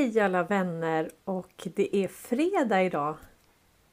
[0.00, 3.16] Hej alla vänner och det är fredag idag.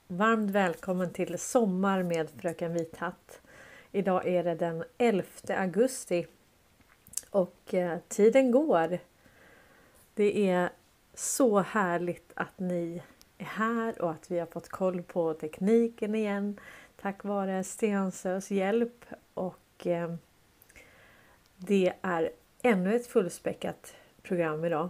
[0.08, 3.42] Varmt välkommen till Sommar med Fröken Vithatt.
[3.92, 6.26] Idag är det den 11 augusti
[7.30, 9.00] och eh, tiden går.
[10.14, 10.70] Det är
[11.14, 13.02] så härligt att ni
[13.38, 16.60] är här och att vi har fått koll på tekniken igen
[17.02, 20.16] tack vare Stensös hjälp och eh,
[21.58, 22.30] det är
[22.62, 24.90] ännu ett fullspäckat program idag.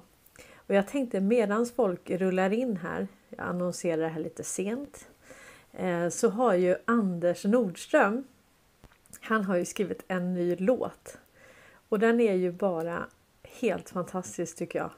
[0.67, 5.09] Och jag tänkte medans folk rullar in här, jag annonserar det här lite sent,
[5.73, 8.23] eh, så har ju Anders Nordström,
[9.21, 11.17] han har ju skrivit en ny låt.
[11.89, 13.07] Och den är ju bara
[13.43, 14.91] helt fantastisk tycker jag.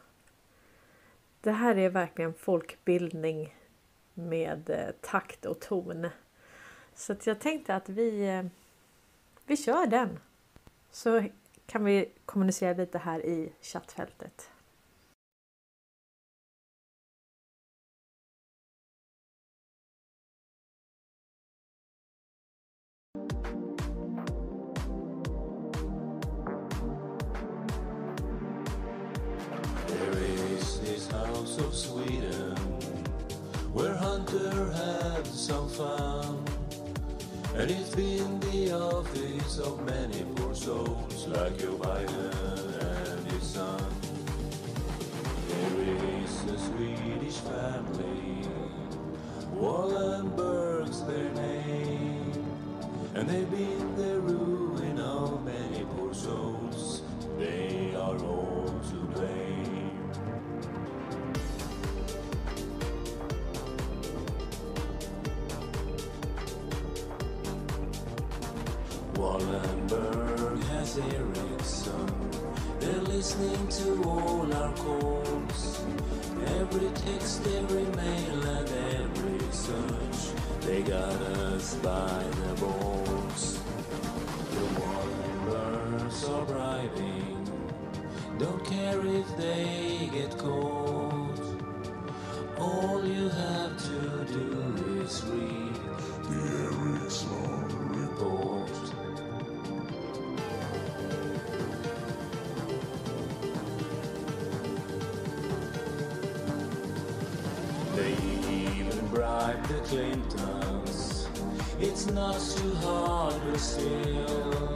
[1.41, 3.56] Det här är verkligen folkbildning
[4.13, 6.08] med eh, takt och ton.
[6.94, 8.46] Så att jag tänkte att vi, eh,
[9.46, 10.19] vi kör den.
[10.91, 11.24] Så
[11.66, 14.50] kan vi kommunicera lite här i chattfältet.
[39.59, 43.84] Of many poor souls like Joe Biden and his son.
[45.47, 45.81] There
[46.24, 48.47] is a Swedish family,
[49.53, 52.46] Wallenberg's their name,
[53.16, 54.39] and they've been the ruin
[113.59, 114.75] Still,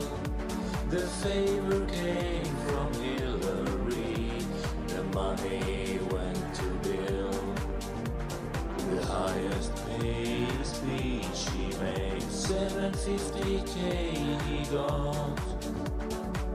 [0.89, 4.31] the favor came from Hillary.
[4.87, 7.35] The money went to Bill.
[8.89, 13.77] The highest paid speech he made, 750k
[14.43, 15.39] he got.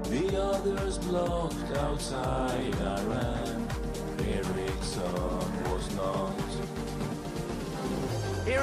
[0.04, 2.37] The others blocked outside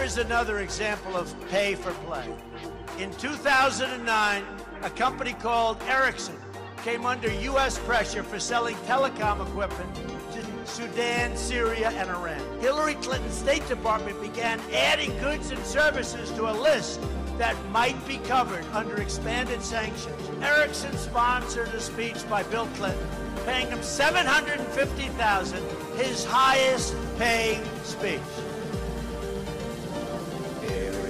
[0.06, 2.32] Here is another example of pay for play.
[3.00, 4.44] In 2009,
[4.84, 6.38] a company called Ericsson
[6.84, 7.80] came under U.S.
[7.80, 12.40] pressure for selling telecom equipment to Sudan, Syria, and Iran.
[12.60, 17.02] Hillary Clinton's State Department began adding goods and services to a list
[17.40, 20.30] that might be covered under expanded sanctions.
[20.40, 23.08] Ericsson sponsored a speech by Bill Clinton,
[23.44, 25.64] paying him 750,000,
[25.98, 28.22] his highest paying speech.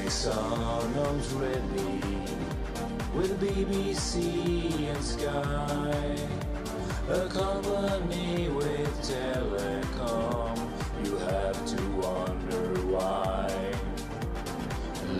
[0.05, 1.99] Ericsson owns Redmi
[3.15, 6.15] with BBC and Sky.
[7.09, 10.55] A company with telecom,
[11.03, 13.49] you have to wonder why.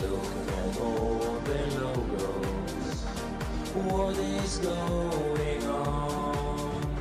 [0.04, 3.06] Look at all the logos,
[3.74, 6.96] what is going on?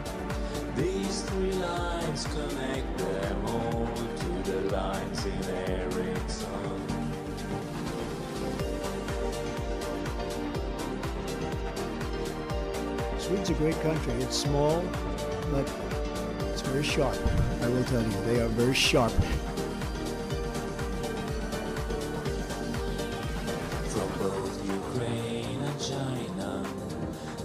[0.75, 3.87] These three lines connect them all
[4.17, 5.54] to the lines in
[13.25, 14.13] Sweden's a great country.
[14.21, 14.85] It's small,
[15.51, 15.67] but
[16.51, 17.17] it's very sharp.
[17.63, 19.11] I will tell you, they are very sharp.
[23.93, 26.63] From both Ukraine and China,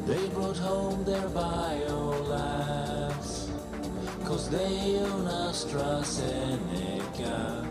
[0.05, 3.47] they brought home their biolabs.
[4.25, 7.68] Cause they own AstraZeneca,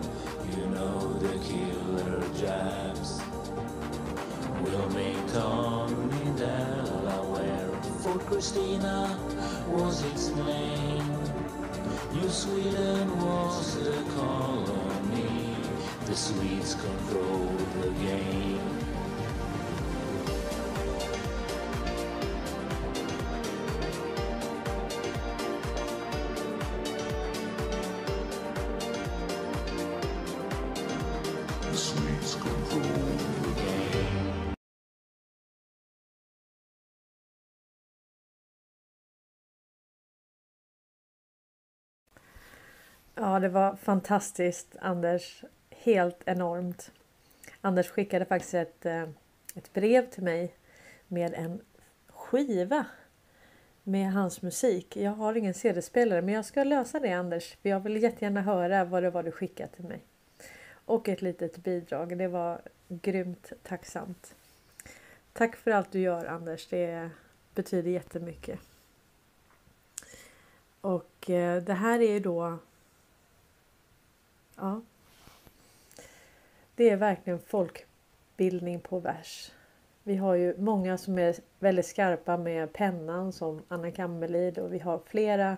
[8.28, 9.18] Christina
[9.68, 11.18] was its name.
[12.12, 15.56] New Sweden was the colony,
[16.04, 18.77] the Swedes controlled the game.
[43.20, 45.44] Ja, det var fantastiskt Anders.
[45.70, 46.92] Helt enormt.
[47.60, 49.02] Anders skickade faktiskt ett, eh,
[49.54, 50.54] ett brev till mig
[51.08, 51.60] med en
[52.06, 52.84] skiva
[53.82, 54.96] med hans musik.
[54.96, 57.56] Jag har ingen CD-spelare men jag ska lösa det Anders.
[57.62, 60.04] För jag vill jättegärna höra vad det var du skickade till mig.
[60.70, 62.18] Och ett litet bidrag.
[62.18, 64.34] Det var grymt tacksamt.
[65.32, 66.66] Tack för allt du gör Anders.
[66.68, 67.10] Det
[67.54, 68.60] betyder jättemycket.
[70.80, 72.58] Och eh, det här är ju då...
[74.60, 74.80] Ja.
[76.74, 79.52] Det är verkligen folkbildning på vers.
[80.02, 84.78] Vi har ju många som är väldigt skarpa med pennan som Anna Kammerlid och vi
[84.78, 85.56] har flera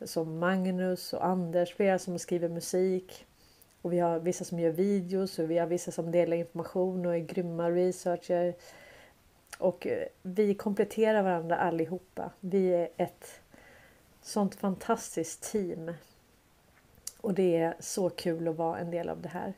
[0.00, 3.26] som Magnus och Anders, flera som skriver musik.
[3.82, 7.14] Och vi har vissa som gör videos och vi har vissa som delar information och
[7.14, 8.54] är grymma researcher.
[9.58, 12.30] Och eh, vi kompletterar varandra allihopa.
[12.40, 13.40] Vi är ett
[14.22, 15.92] sånt fantastiskt team.
[17.28, 19.54] Och det är så kul att vara en del av det här.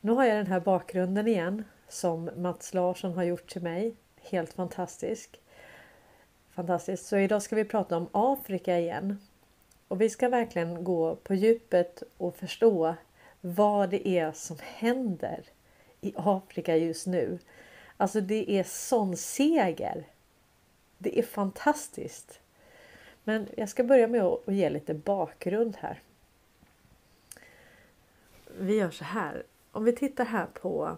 [0.00, 3.94] Nu har jag den här bakgrunden igen som Mats Larsson har gjort till mig.
[4.16, 5.40] Helt fantastisk.
[6.50, 7.06] Fantastiskt.
[7.06, 9.18] Så idag ska vi prata om Afrika igen.
[9.88, 12.94] Och vi ska verkligen gå på djupet och förstå
[13.40, 15.44] vad det är som händer
[16.00, 17.38] i Afrika just nu.
[17.96, 20.06] Alltså det är sån seger.
[20.98, 22.40] Det är fantastiskt.
[23.24, 26.02] Men jag ska börja med att ge lite bakgrund här.
[28.60, 29.42] Vi gör så här.
[29.72, 30.96] Om vi tittar här på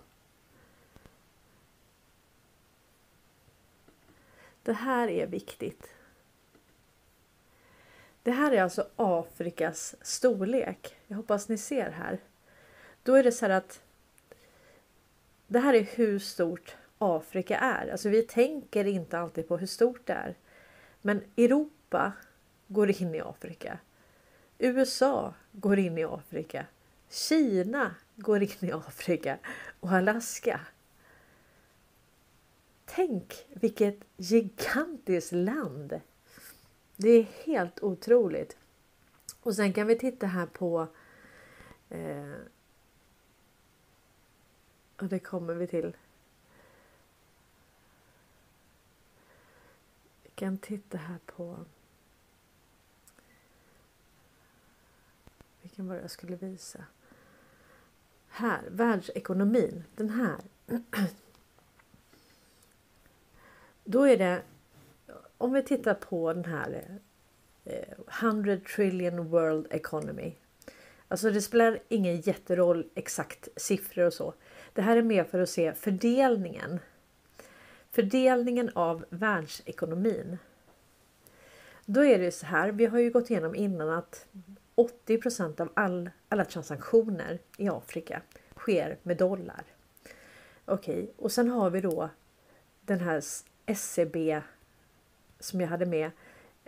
[4.62, 5.94] Det här är viktigt.
[8.22, 10.96] Det här är alltså Afrikas storlek.
[11.06, 12.18] Jag hoppas ni ser här.
[13.02, 13.82] Då är det så här att
[15.46, 17.88] det här är hur stort Afrika är.
[17.88, 20.34] Alltså vi tänker inte alltid på hur stort det är.
[21.02, 22.12] Men Europa
[22.66, 23.78] går in i Afrika.
[24.58, 26.66] USA går in i Afrika.
[27.10, 29.38] Kina går in i Afrika
[29.80, 30.60] och Alaska.
[32.84, 36.00] Tänk vilket gigantiskt land!
[36.96, 38.56] Det är helt otroligt.
[39.42, 40.88] Och sen kan vi titta här på
[41.88, 42.34] eh,
[44.96, 45.96] och det kommer vi till.
[50.22, 51.64] Vi kan titta här på
[55.62, 56.84] vilken var det jag skulle visa?
[58.30, 59.84] Här, världsekonomin.
[59.96, 60.36] Den här.
[63.84, 64.42] Då är det,
[65.38, 66.98] om vi tittar på den här
[67.64, 70.34] eh, 100 trillion world economy.
[71.08, 74.34] Alltså det spelar ingen jätteroll exakt siffror och så.
[74.72, 76.78] Det här är mer för att se fördelningen.
[77.90, 80.38] Fördelningen av världsekonomin.
[81.84, 84.26] Då är det så här, vi har ju gått igenom innan att
[84.76, 88.22] 80% av all, alla transaktioner i Afrika
[88.56, 89.64] sker med dollar.
[90.64, 91.14] Okej, okay.
[91.16, 92.10] och sen har vi då
[92.80, 93.22] den här
[93.66, 94.42] SCB
[95.38, 96.10] som jag hade med.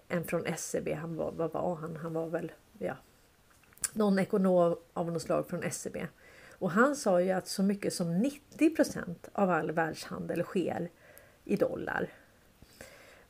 [0.09, 1.97] En från SCB, han var, vad var han?
[1.97, 2.97] Han var väl, ja,
[3.93, 6.07] någon ekonom av något slag från SCB.
[6.59, 8.25] Och han sa ju att så mycket som
[8.59, 10.91] 90% av all världshandel sker
[11.45, 12.09] i dollar.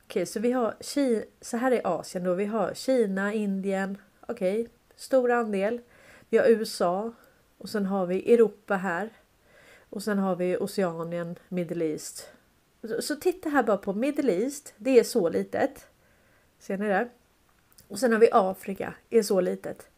[0.03, 2.33] Okej, så vi har Kina, så här är Asien då.
[2.33, 5.81] Vi har Kina, Indien, okej, okay, stor andel.
[6.29, 7.13] Vi har USA
[7.57, 9.09] och sen har vi Europa här.
[9.89, 12.33] Och sen har vi Oceanien, Middle East
[12.99, 14.73] så titta här bara på Middle East.
[14.77, 15.87] Det är så litet.
[16.59, 17.09] Ser ni det?
[17.87, 18.93] Och sen har vi Afrika.
[19.09, 19.89] är så litet.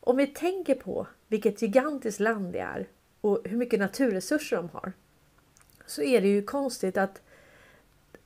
[0.00, 2.88] Om vi tänker på vilket gigantiskt land det är
[3.20, 4.92] och hur mycket naturresurser de har.
[5.86, 7.22] Så är det ju konstigt att,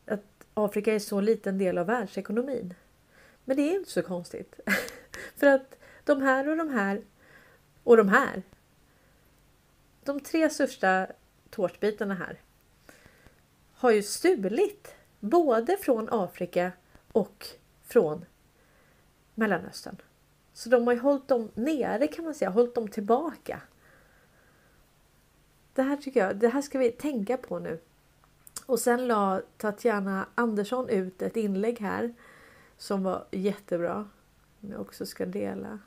[0.06, 2.74] att Afrika är så liten del av världsekonomin.
[3.44, 4.60] Men det är inte så konstigt.
[5.36, 7.02] För att de här och de här
[7.84, 8.42] och de här.
[10.04, 11.06] De tre största
[11.50, 12.40] tårtbitarna här
[13.72, 16.72] har ju stulit både från Afrika
[17.12, 17.46] och
[17.82, 18.24] från
[19.34, 19.96] Mellanöstern.
[20.52, 23.60] Så de har ju hållit dem nere kan man säga, hållit dem tillbaka.
[25.74, 27.80] Det här tycker jag, det här ska vi tänka på nu.
[28.66, 32.14] Och sen la Tatjana Andersson ut ett inlägg här
[32.76, 34.08] som var jättebra.
[34.66, 35.78] Som jag också ska dela.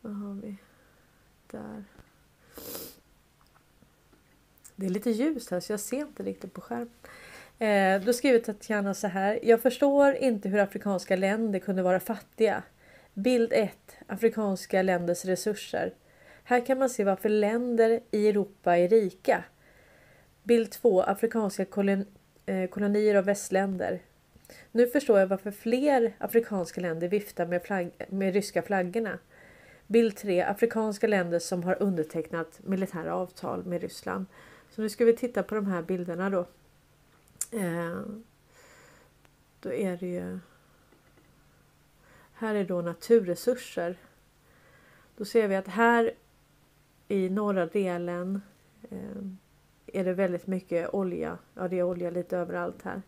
[0.00, 0.56] Vad har vi?
[1.50, 1.84] Där.
[4.76, 6.90] Det är lite ljust här så jag ser inte riktigt på skärmen.
[7.58, 9.38] Eh, då skriver Tatjana så här.
[9.42, 12.62] Jag förstår inte hur afrikanska länder kunde vara fattiga.
[13.14, 13.96] Bild 1.
[14.06, 15.94] Afrikanska länders resurser.
[16.44, 19.44] Här kan man se varför länder i Europa är rika.
[20.42, 21.02] Bild 2.
[21.02, 22.04] Afrikanska kolon,
[22.46, 24.00] eh, kolonier av västländer.
[24.72, 29.18] Nu förstår jag varför fler afrikanska länder viftar med, flagg, med ryska flaggorna.
[29.86, 30.42] Bild 3.
[30.42, 34.26] Afrikanska länder som har undertecknat militära avtal med Ryssland.
[34.70, 36.46] Så nu ska vi titta på de här bilderna då.
[37.58, 38.00] Eh,
[39.60, 40.38] då är det ju...
[42.34, 43.96] Här är då naturresurser.
[45.16, 46.12] Då ser vi att här
[47.08, 48.40] i norra delen
[48.90, 49.22] eh,
[49.86, 51.38] är det väldigt mycket olja.
[51.54, 53.02] Ja, det är olja lite överallt här.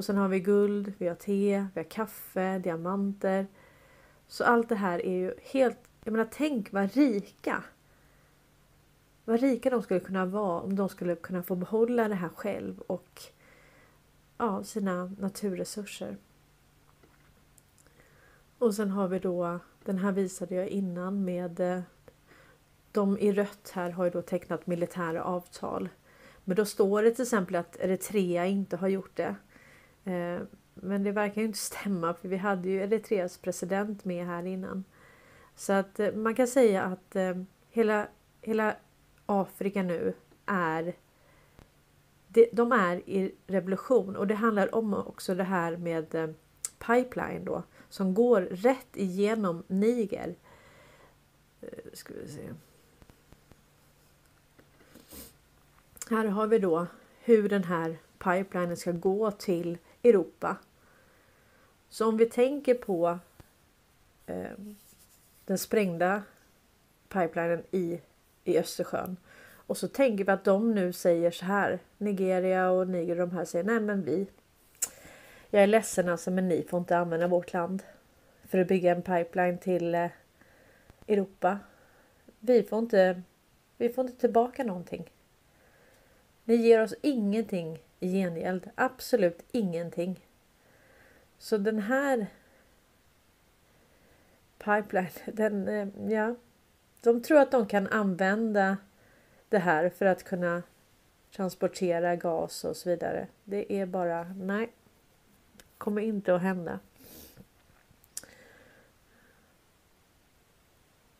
[0.00, 3.46] Och sen har vi guld, vi har te, vi har kaffe, diamanter.
[4.26, 5.78] Så allt det här är ju helt...
[6.04, 7.64] Jag menar, tänk vad rika!
[9.24, 12.80] Vad rika de skulle kunna vara om de skulle kunna få behålla det här själv
[12.80, 13.22] och
[14.38, 16.16] ja, sina naturresurser.
[18.58, 21.80] Och sen har vi då, den här visade jag innan med eh,
[22.92, 25.88] de i rött här har ju då tecknat militära avtal.
[26.44, 29.36] Men då står det till exempel att Eritrea inte har gjort det.
[30.04, 30.40] Eh,
[30.74, 34.84] men det verkar ju inte stämma för vi hade ju Eritreas president med här innan.
[35.56, 38.08] Så att eh, man kan säga att eh, hela,
[38.40, 38.76] hela
[39.26, 40.12] Afrika nu
[40.46, 40.94] är
[42.52, 46.34] de är i revolution och det handlar om också det här med
[46.78, 50.34] pipeline då som går rätt igenom Niger.
[51.92, 52.50] Ska vi se.
[56.10, 56.86] Här har vi då
[57.20, 60.56] hur den här pipelinen ska gå till Europa.
[61.88, 63.18] Så om vi tänker på
[64.26, 64.50] eh,
[65.44, 66.22] den sprängda
[67.08, 68.00] pipelinen i,
[68.44, 69.16] i Östersjön
[69.70, 71.78] och så tänker vi att de nu säger så här.
[71.98, 74.26] Nigeria och Niger de här säger nej men vi.
[75.50, 77.82] Jag är ledsen alltså men ni får inte använda vårt land
[78.44, 80.10] för att bygga en pipeline till eh,
[81.08, 81.58] Europa.
[82.38, 83.22] Vi får inte.
[83.76, 85.10] Vi får inte tillbaka någonting.
[86.44, 88.70] Ni ger oss ingenting i gengäld.
[88.74, 90.26] Absolut ingenting.
[91.38, 92.26] Så den här
[94.58, 96.34] pipeline, den, eh, ja.
[97.00, 98.76] De tror att de kan använda
[99.48, 100.62] det här för att kunna
[101.36, 103.26] transportera gas och så vidare.
[103.44, 104.72] Det är bara nej.
[105.78, 106.78] Kommer inte att hända.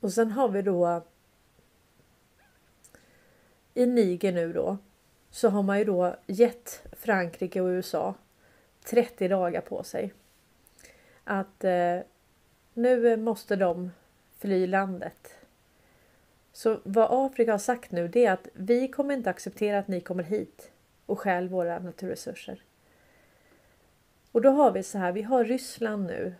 [0.01, 1.03] Och sen har vi då
[3.75, 4.79] i Niger nu då
[5.31, 8.15] så har man ju då gett Frankrike och USA
[8.85, 10.13] 30 dagar på sig.
[11.25, 11.99] Att eh,
[12.75, 13.91] nu måste de
[14.39, 15.39] fly landet.
[16.53, 20.01] Så vad Afrika har sagt nu det är att vi kommer inte acceptera att ni
[20.01, 20.71] kommer hit
[21.07, 22.63] och stjäl våra naturresurser.
[24.33, 26.35] Och då har vi så här, vi har Ryssland nu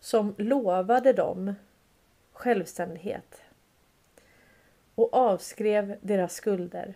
[0.00, 1.54] som lovade dem
[2.32, 3.42] självständighet
[4.94, 6.94] och avskrev deras skulder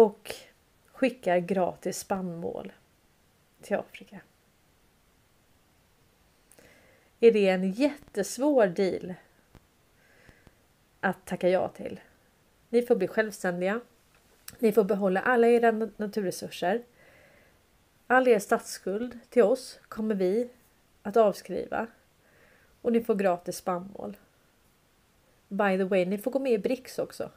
[0.00, 0.34] och
[0.92, 2.72] skickar gratis spannmål
[3.62, 4.20] till Afrika.
[7.20, 9.14] Är det en jättesvår deal
[11.00, 12.00] att tacka ja till?
[12.68, 13.80] Ni får bli självständiga.
[14.58, 16.82] Ni får behålla alla era naturresurser.
[18.06, 20.50] All er statsskuld till oss kommer vi
[21.02, 21.86] att avskriva
[22.82, 24.16] och ni får gratis spannmål.
[25.48, 27.30] By the way, ni får gå med i BRICS också.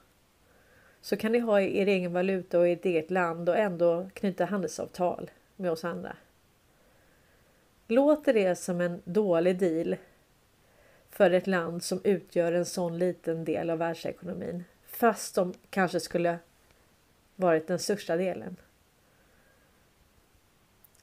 [1.04, 5.32] Så kan ni ha er egen valuta och ert eget land och ändå knyta handelsavtal
[5.56, 6.16] med oss andra.
[7.88, 9.96] Låter det som en dålig deal
[11.10, 16.40] för ett land som utgör en sån liten del av världsekonomin fast de kanske skulle
[17.36, 18.56] varit den största delen.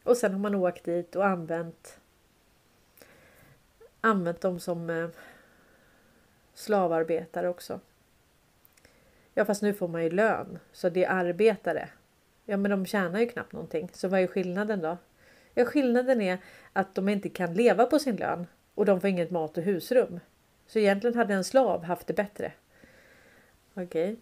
[0.02, 1.99] Och sen har man åkt dit och använt
[4.00, 5.09] använt dem som eh,
[6.54, 7.80] slavarbetare också.
[9.35, 11.89] Ja fast nu får man ju lön så det är arbetare.
[12.45, 14.99] Ja men de tjänar ju knappt någonting så vad är skillnaden då?
[15.55, 16.39] Ja skillnaden är
[16.73, 20.21] att de inte kan leva på sin lön och de får inget mat och husrum.
[20.67, 22.53] Så egentligen hade en slav haft det bättre.
[23.75, 24.17] Okej.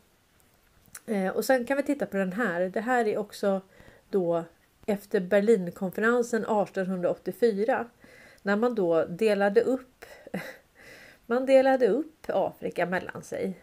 [1.07, 1.17] Okay.
[1.17, 2.61] Eh, och sen kan vi titta på den här.
[2.61, 3.61] Det här är också
[4.11, 4.45] då
[4.87, 7.89] efter Berlinkonferensen 1884
[8.43, 10.05] när man då delade upp
[11.27, 13.61] man delade upp Afrika mellan sig.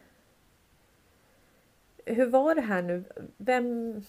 [2.06, 3.04] Hur var det här nu?
[3.38, 4.02] Vem,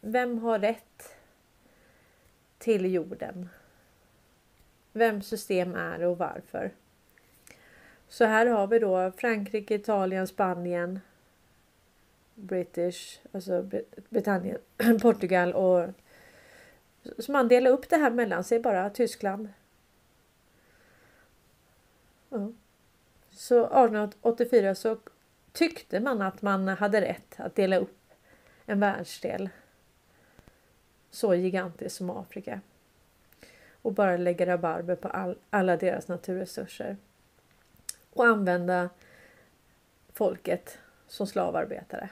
[0.00, 1.16] vem har rätt
[2.58, 3.48] till jorden?
[4.92, 6.70] Vems system är det och varför?
[8.08, 11.00] Så här har vi då Frankrike, Italien, Spanien,
[12.34, 13.70] British, alltså
[14.08, 14.58] Britannien,
[15.02, 15.88] Portugal och
[17.18, 19.48] så man delar upp det här mellan sig bara, Tyskland.
[22.28, 22.52] Ja.
[23.30, 24.98] Så 1884 så
[25.56, 27.98] tyckte man att man hade rätt att dela upp
[28.66, 29.48] en världsdel.
[31.10, 32.60] så gigantisk som Afrika.
[33.82, 36.96] Och bara lägga rabarber på all, alla deras naturresurser.
[38.10, 38.90] Och använda
[40.12, 42.08] folket som slavarbetare.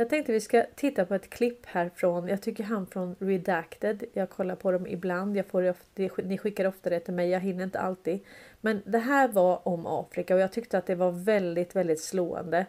[0.00, 4.04] Jag tänkte vi ska titta på ett klipp här från, jag tycker han från Redacted.
[4.12, 5.74] Jag kollar på dem ibland, jag får
[6.22, 8.20] ni skickar ofta det till mig, jag hinner inte alltid.
[8.60, 12.66] Men det här var om Afrika och jag tyckte att det var väldigt, väldigt slående.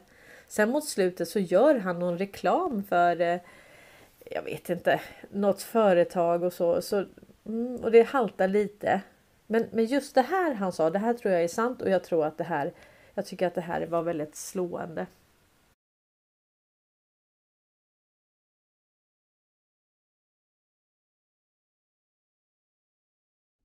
[0.47, 3.39] Sen mot slutet så gör han någon reklam för, eh,
[4.25, 5.01] jag vet inte,
[5.31, 6.81] något företag och så.
[6.81, 7.05] så
[7.45, 9.01] mm, och det haltar lite.
[9.47, 12.03] Men, men just det här han sa, det här tror jag är sant och jag
[12.03, 12.73] tror att det här,
[13.13, 15.05] jag tycker att det här var väldigt slående.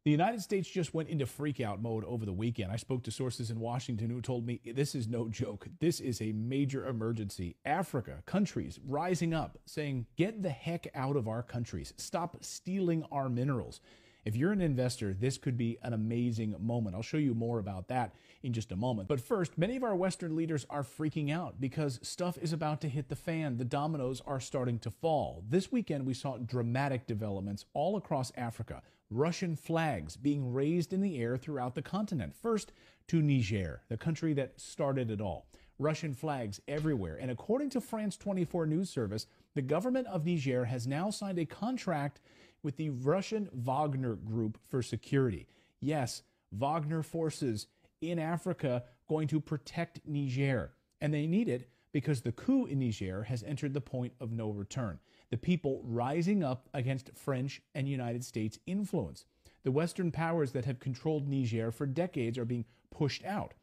[0.05, 2.71] The United States just went into freakout mode over the weekend.
[2.71, 5.67] I spoke to sources in Washington who told me this is no joke.
[5.81, 7.57] This is a major emergency.
[7.65, 11.95] Africa, countries rising up saying, get the heck out of our countries.
[11.97, 13.81] Stop stealing our minerals.
[14.27, 16.95] If you're an investor, this could be an amazing moment.
[16.97, 18.15] I'll show you more about that
[18.45, 19.09] in just a moment.
[19.09, 22.89] But first, many of our Western leaders are freaking out because stuff is about to
[22.89, 23.57] hit the fan.
[23.57, 25.43] The dominoes are starting to fall.
[25.49, 28.83] This weekend, we saw dramatic developments all across Africa.
[29.11, 32.35] Russian flags being raised in the air throughout the continent.
[32.35, 32.73] First
[33.09, 35.47] to Niger, the country that started it all.
[35.79, 37.17] Russian flags everywhere.
[37.21, 41.47] And according to France 24 News Service, the government of Niger has now signed a
[41.47, 42.21] contract
[42.63, 45.47] with the Russian Wagner Group for security.
[45.81, 47.67] Yes, Wagner forces
[48.11, 50.73] in Africa going to protect Niger.
[51.01, 54.51] And they need it because the coup in Niger has entered the point of no
[54.51, 54.99] return
[55.31, 59.25] the people rising up against French and United States influence.
[59.65, 63.55] The Western powers that have controlled Niger for decades are being pushed out.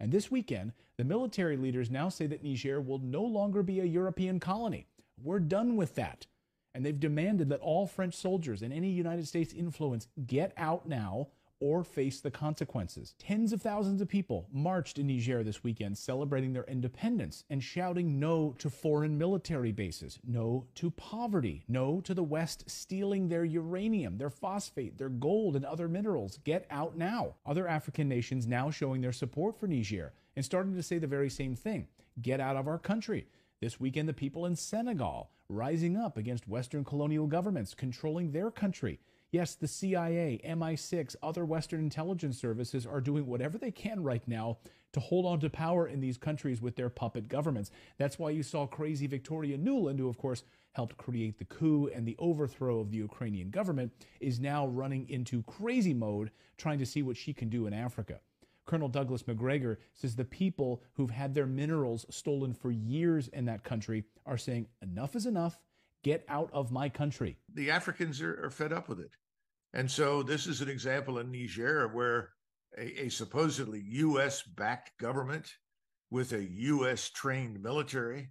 [0.00, 3.84] And this weekend, the military leaders now say that Niger will no longer be a
[3.84, 4.86] European colony.
[5.22, 6.26] We're done with that.
[6.74, 11.28] And they've demanded that all French soldiers and any United States influence get out now
[11.60, 13.14] or face the consequences.
[13.18, 18.18] Tens of thousands of people marched in Niger this weekend celebrating their independence and shouting
[18.20, 24.18] no to foreign military bases, no to poverty, no to the West stealing their uranium,
[24.18, 26.38] their phosphate, their gold, and other minerals.
[26.44, 27.34] Get out now.
[27.46, 31.30] Other African nations now showing their support for Niger and starting to say the very
[31.30, 31.88] same thing
[32.20, 33.26] get out of our country.
[33.60, 39.00] This weekend, the people in Senegal rising up against Western colonial governments controlling their country
[39.30, 44.56] Yes, the CIA, MI6, other Western intelligence services are doing whatever they can right now
[44.94, 47.70] to hold on to power in these countries with their puppet governments.
[47.98, 52.08] That's why you saw crazy Victoria Nuland, who, of course, helped create the coup and
[52.08, 57.02] the overthrow of the Ukrainian government, is now running into crazy mode trying to see
[57.02, 58.20] what she can do in Africa.
[58.64, 63.62] Colonel Douglas McGregor says the people who've had their minerals stolen for years in that
[63.62, 65.58] country are saying enough is enough.
[66.04, 67.38] Get out of my country.
[67.54, 69.10] The Africans are, are fed up with it.
[69.72, 72.30] And so this is an example in Niger where
[72.76, 75.52] a, a supposedly US backed government
[76.10, 78.30] with a US trained military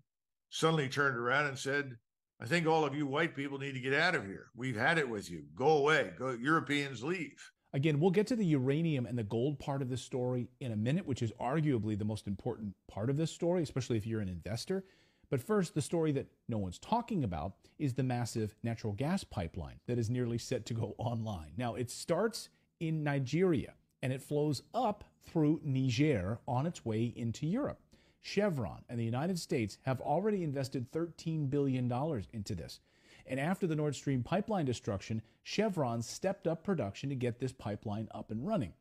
[0.49, 1.97] suddenly turned around and said,
[2.39, 4.47] I think all of you white people need to get out of here.
[4.55, 5.43] We've had it with you.
[5.55, 6.11] Go away.
[6.17, 7.51] Go Europeans leave.
[7.73, 10.75] Again, we'll get to the uranium and the gold part of this story in a
[10.75, 14.29] minute, which is arguably the most important part of this story, especially if you're an
[14.29, 14.85] investor.
[15.29, 19.79] But first, the story that no one's talking about is the massive natural gas pipeline
[19.87, 21.51] that is nearly set to go online.
[21.57, 27.45] Now, it starts in Nigeria and it flows up through Niger on its way into
[27.45, 27.79] Europe.
[28.21, 31.91] Chevron and the United States have already invested $13 billion
[32.33, 32.79] into this.
[33.25, 38.07] And after the Nord Stream pipeline destruction, Chevron stepped up production to get this pipeline
[38.11, 38.73] up and running.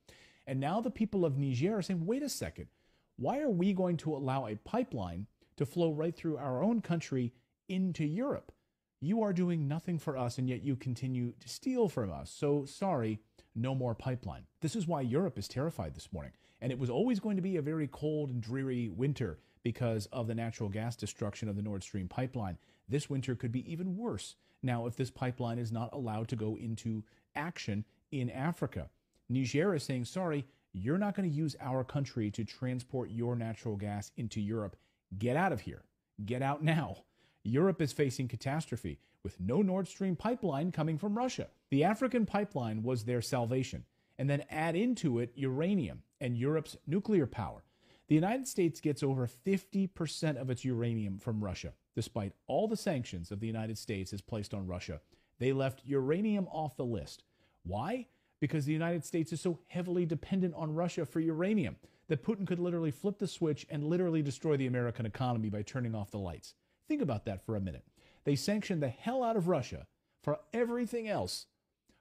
[0.47, 2.69] And now the people of Niger are saying, wait a second,
[3.17, 7.33] why are we going to allow a pipeline to flow right through our own country
[7.69, 8.53] into Europe.
[9.01, 12.31] You are doing nothing for us, and yet you continue to steal from us.
[12.31, 13.21] So sorry,
[13.55, 14.47] no more pipeline.
[14.61, 16.33] This is why Europe is terrified this morning.
[16.61, 20.27] And it was always going to be a very cold and dreary winter because of
[20.27, 22.57] the natural gas destruction of the Nord Stream pipeline.
[22.88, 26.57] This winter could be even worse now if this pipeline is not allowed to go
[26.57, 28.88] into action in Africa.
[29.29, 33.77] Niger is saying, sorry, you're not going to use our country to transport your natural
[33.77, 34.77] gas into Europe.
[35.19, 35.83] Get out of here.
[36.25, 36.99] Get out now.
[37.42, 41.49] Europe is facing catastrophe with no Nord Stream pipeline coming from Russia.
[41.71, 43.85] The African pipeline was their salvation.
[44.19, 47.62] And then add into it uranium and Europe's nuclear power.
[48.09, 51.73] The United States gets over 50% of its uranium from Russia.
[51.95, 55.01] Despite all the sanctions of the United States has placed on Russia,
[55.38, 57.25] they left uranium off the list.
[57.64, 58.07] Why?
[58.40, 61.77] Because the United States is so heavily dependent on Russia for uranium
[62.09, 65.95] that Putin could literally flip the switch and literally destroy the American economy by turning
[65.95, 66.55] off the lights.
[66.88, 67.85] Think about that for a minute.
[68.25, 69.87] They sanctioned the hell out of Russia
[70.23, 71.47] for everything else.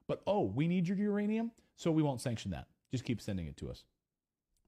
[0.08, 2.68] But oh, we need your uranium, so we won't sanction that.
[2.92, 3.84] Just keep sending it to us.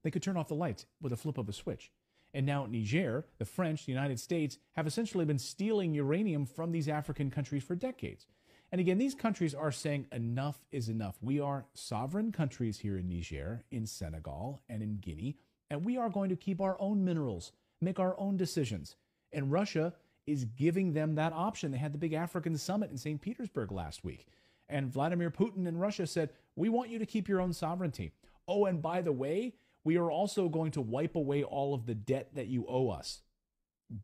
[0.02, 1.90] They could turn off the lights with a flip of a switch.
[2.34, 6.88] And now Niger, the French, the United States have essentially been stealing uranium from these
[6.88, 8.26] African countries for decades.
[8.70, 11.16] And again, these countries are saying enough is enough.
[11.22, 15.38] We are sovereign countries here in Niger, in Senegal, and in Guinea,
[15.70, 18.96] and we are going to keep our own minerals, make our own decisions.
[19.32, 19.94] And Russia
[20.26, 21.70] is giving them that option.
[21.70, 23.20] They had the big African summit in St.
[23.20, 24.26] Petersburg last week.
[24.68, 28.12] And Vladimir Putin in Russia said, We want you to keep your own sovereignty.
[28.46, 29.54] Oh, and by the way,
[29.84, 33.22] we are also going to wipe away all of the debt that you owe us.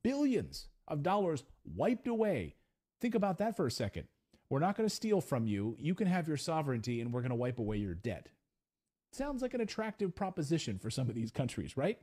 [0.03, 2.55] Billions of dollars wiped away.
[3.01, 4.07] Think about that for a second.
[4.49, 5.77] We're not going to steal from you.
[5.79, 8.29] You can have your sovereignty, and we're going to wipe away your debt.
[9.13, 11.99] Sounds like an attractive proposition for some of these countries, right?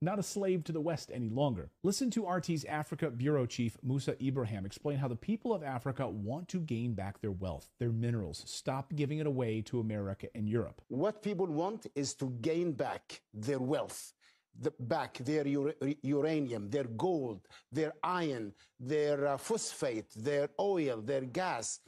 [0.00, 1.70] Not a slave to the West any longer.
[1.84, 6.48] Listen to RT's Africa Bureau Chief Musa Ibrahim explain how the people of Africa want
[6.48, 10.82] to gain back their wealth, their minerals, stop giving it away to America and Europe.
[10.88, 14.12] What people want is to gain back their wealth,
[14.60, 21.22] the, back their ur- uranium, their gold, their iron, their uh, phosphate, their oil, their
[21.22, 21.80] gas.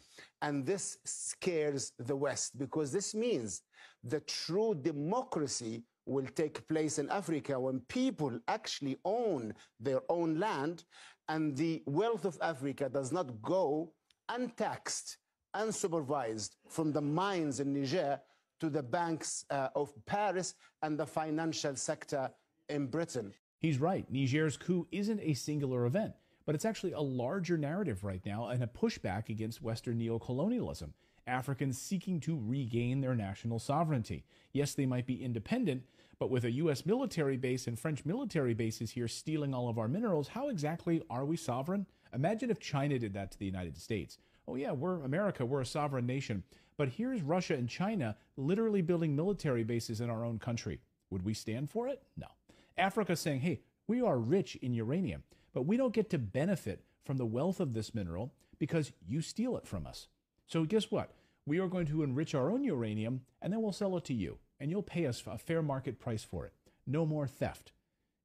[0.43, 3.63] And this scares the West because this means
[4.03, 10.85] the true democracy will take place in Africa when people actually own their own land
[11.29, 13.93] and the wealth of Africa does not go
[14.29, 15.17] untaxed,
[15.57, 18.21] unsupervised from the mines in Niger
[18.61, 22.31] to the banks uh, of Paris and the financial sector
[22.69, 23.33] in Britain.
[23.59, 24.11] He's right.
[24.11, 28.63] Niger's coup isn't a singular event, but it's actually a larger narrative right now and
[28.63, 30.91] a pushback against Western neocolonialism.
[31.27, 34.25] Africans seeking to regain their national sovereignty.
[34.53, 35.83] Yes, they might be independent,
[36.19, 36.85] but with a U.S.
[36.85, 41.25] military base and French military bases here stealing all of our minerals, how exactly are
[41.25, 41.87] we sovereign?
[42.13, 44.19] Imagine if China did that to the United States.
[44.47, 46.43] Oh, yeah, we're America, we're a sovereign nation.
[46.77, 50.81] But here's Russia and China literally building military bases in our own country.
[51.11, 52.03] Would we stand for it?
[52.17, 52.27] No.
[52.77, 57.17] Africa saying, hey, we are rich in uranium, but we don't get to benefit from
[57.19, 60.09] the wealth of this mineral because you steal it from us.
[60.47, 61.13] So guess what?
[61.47, 64.39] We are going to enrich our own uranium and then we'll sell it to you,
[64.59, 66.53] and you'll pay us a fair market price for it.
[66.87, 67.73] No more theft.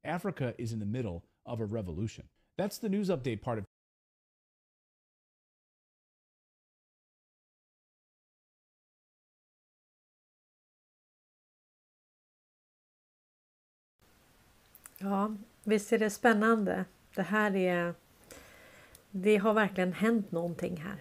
[0.04, 2.24] Africa is in the middle of a revolution.
[2.56, 3.64] That's the news update part of
[15.02, 16.84] Ja, visst är det spännande.
[17.14, 17.94] Det här är...
[19.10, 21.00] Det har verkligen hänt någonting här.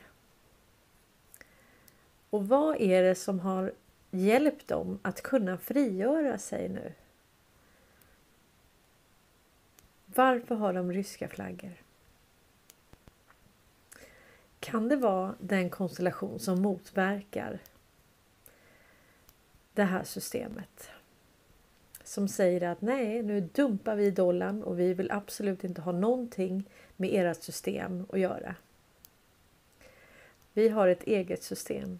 [2.29, 3.73] Och vad är det som har
[4.11, 6.93] hjälpt dem att kunna frigöra sig nu?
[10.05, 11.73] Varför har de ryska flaggor?
[14.59, 17.59] Kan det vara den konstellation som motverkar
[19.73, 20.91] det här systemet?
[22.09, 26.69] Som säger att nej, nu dumpar vi dollarn och vi vill absolut inte ha någonting
[26.95, 28.55] med ert system att göra.
[30.53, 31.99] Vi har ett eget system.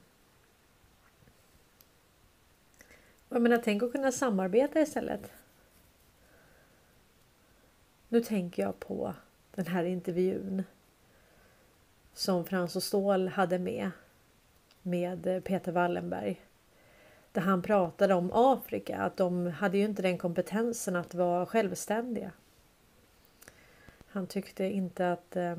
[3.30, 5.32] Jag menar, tänk att kunna samarbeta istället.
[8.08, 9.13] Nu tänker jag på
[9.56, 10.63] den här intervjun
[12.13, 13.91] som Frans och Ståhl hade med
[14.82, 16.41] med Peter Wallenberg.
[17.39, 22.32] Där han pratade om Afrika, att de hade ju inte den kompetensen att vara självständiga.
[24.08, 25.56] Han tyckte inte att eh,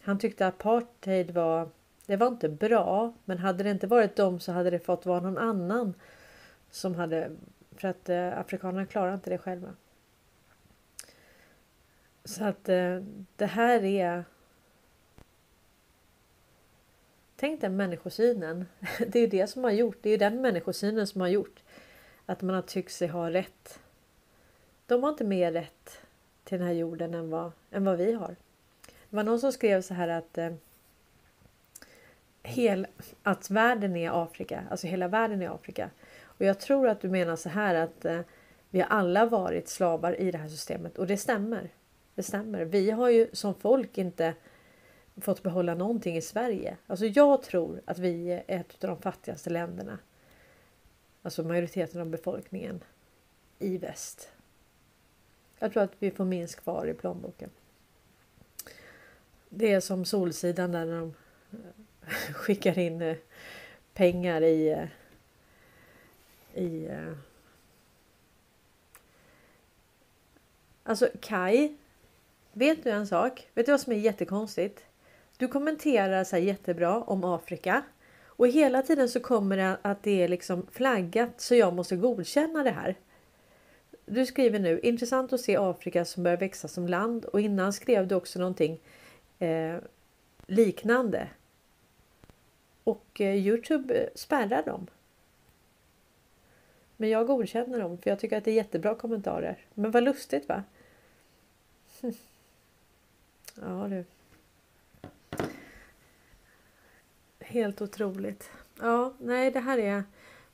[0.00, 1.68] han tyckte apartheid var
[2.06, 5.20] det var inte bra, men hade det inte varit dem så hade det fått vara
[5.20, 5.94] någon annan
[6.70, 7.30] som hade
[7.76, 9.74] för att eh, afrikanerna klarar inte det själva.
[12.24, 13.02] Så att eh,
[13.36, 14.24] det här är
[17.40, 18.66] Tänk den människosynen.
[19.06, 19.98] Det är det som har gjort.
[20.02, 21.62] Det är den människosynen som har gjort
[22.26, 23.80] att man har tyckt sig ha rätt.
[24.86, 26.00] De har inte mer rätt
[26.44, 28.36] till den här jorden än vad, än vad vi har.
[29.10, 30.52] Det var någon som skrev så här att eh,
[32.42, 32.86] hel,
[33.22, 35.90] att världen är Afrika, alltså hela världen är Afrika.
[36.22, 38.20] Och jag tror att du menar så här att eh,
[38.70, 41.70] vi har alla varit slavar i det här systemet och det stämmer.
[42.14, 42.64] Det stämmer.
[42.64, 44.34] Vi har ju som folk inte
[45.20, 46.76] fått behålla någonting i Sverige.
[46.86, 49.98] Alltså jag tror att vi är ett av de fattigaste länderna.
[51.22, 52.80] Alltså majoriteten av befolkningen
[53.58, 54.32] i väst.
[55.58, 57.50] Jag tror att vi får minst kvar i plånboken.
[59.48, 61.14] Det är som Solsidan där de
[61.52, 63.16] eh, skickar in eh,
[63.94, 64.88] pengar i eh,
[66.54, 66.90] i
[70.82, 71.76] Alltså Kai
[72.58, 73.48] Vet du en sak?
[73.54, 74.84] Vet du vad som är jättekonstigt?
[75.38, 77.82] Du kommenterar så här jättebra om Afrika
[78.26, 82.62] och hela tiden så kommer det att det är liksom flaggat så jag måste godkänna
[82.62, 82.94] det här.
[84.06, 88.08] Du skriver nu intressant att se Afrika som börjar växa som land och innan skrev
[88.08, 88.80] du också någonting
[89.38, 89.76] eh,
[90.46, 91.28] liknande.
[92.84, 94.86] Och eh, Youtube eh, spärrar dem.
[96.96, 99.58] Men jag godkänner dem för jag tycker att det är jättebra kommentarer.
[99.74, 100.64] Men vad lustigt va?
[103.60, 104.04] Ja du.
[107.48, 108.50] Helt otroligt.
[108.80, 110.04] Ja, nej det här är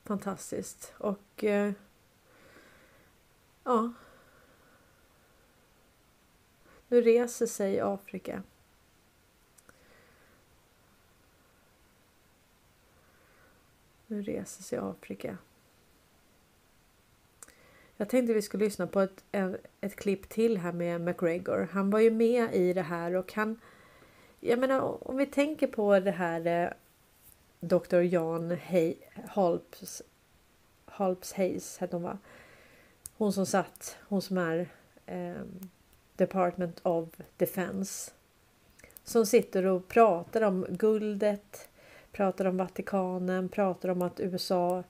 [0.03, 1.71] fantastiskt och eh,
[3.63, 3.93] ja.
[6.87, 8.43] Nu reser sig Afrika.
[14.07, 15.37] Nu reser sig Afrika.
[17.97, 21.69] Jag tänkte vi skulle lyssna på ett, eh, ett klipp till här med McGregor.
[21.71, 23.59] Han var ju med i det här och han...
[24.39, 26.69] Jag menar om vi tänker på det här eh,
[27.67, 28.01] Dr.
[28.01, 28.97] Jan Hay,
[29.27, 30.01] Halps,
[30.85, 32.17] Halps Hayes hette hon va?
[33.17, 34.69] Hon som satt, hon som är
[35.05, 35.41] eh,
[36.15, 38.11] Department of Defense.
[39.03, 41.69] Som sitter och pratar om guldet,
[42.11, 44.83] pratar om Vatikanen, pratar om att USA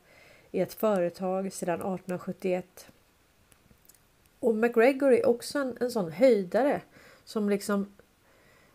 [0.52, 2.88] är ett företag sedan 1871.
[4.40, 6.82] Och McGregor är också en, en sån höjdare
[7.24, 7.96] som liksom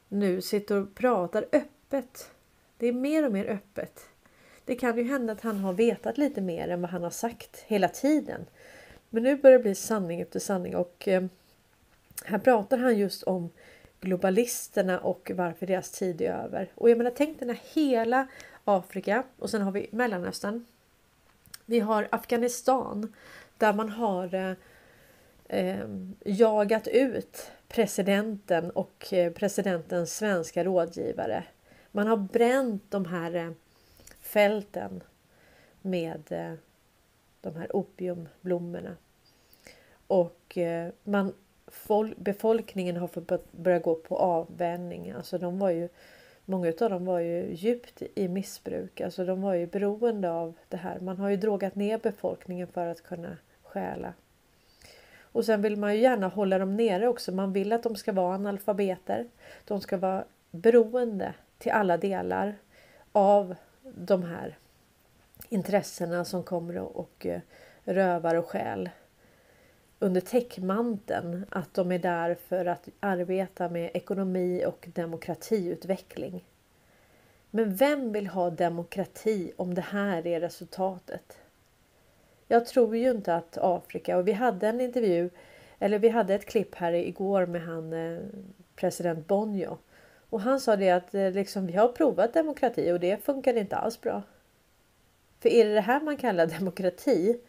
[0.09, 2.31] nu sitter och pratar öppet.
[2.81, 4.09] Det är mer och mer öppet.
[4.64, 7.64] Det kan ju hända att han har vetat lite mer än vad han har sagt
[7.66, 8.47] hela tiden.
[9.11, 11.25] Men nu börjar det bli sanning efter sanning och eh,
[12.25, 13.51] här pratar han just om
[14.01, 16.73] globalisterna och varför deras tid är över.
[16.75, 18.27] Och jag menar tänk den här hela
[18.64, 20.64] Afrika och sen har vi Mellanöstern.
[21.66, 23.14] Vi har Afghanistan
[23.59, 24.53] där man har eh,
[25.49, 25.87] eh
[26.25, 31.45] jagat ut presidenten och eh, presidentens svenska rådgivare.
[31.92, 33.50] Man har bränt de här eh,
[34.20, 35.03] fälten
[35.83, 36.53] med eh,
[37.40, 38.96] de här opiumblommorna.
[40.07, 41.33] Och eh, man,
[42.16, 45.11] befolkningen har fått börja gå på avvänjning.
[45.11, 45.88] Alltså de var ju,
[46.44, 49.00] många av dem var ju djupt i missbruk.
[49.00, 51.00] Alltså de var ju beroende av det här.
[51.00, 54.12] Man har ju drogat ner befolkningen för att kunna stjäla.
[55.33, 57.33] Och sen vill man ju gärna hålla dem nere också.
[57.33, 59.29] Man vill att de ska vara analfabeter.
[59.64, 62.55] De ska vara beroende till alla delar
[63.12, 64.59] av de här
[65.49, 67.40] intressena som kommer och eh,
[67.85, 68.90] rövar och stjäl
[69.99, 76.44] under täckmanteln att de är där för att arbeta med ekonomi och demokratiutveckling.
[77.51, 81.38] Men vem vill ha demokrati om det här är resultatet?
[82.49, 85.31] Jag tror ju inte att Afrika och vi hade en intervju
[85.79, 88.18] eller vi hade ett klipp här igår med han eh,
[88.77, 89.79] president Bonjo
[90.31, 93.77] och han sa det att eh, liksom, vi har provat demokrati och det funkar inte
[93.77, 94.23] alls bra.
[95.40, 97.40] För är det det här man kallar demokrati?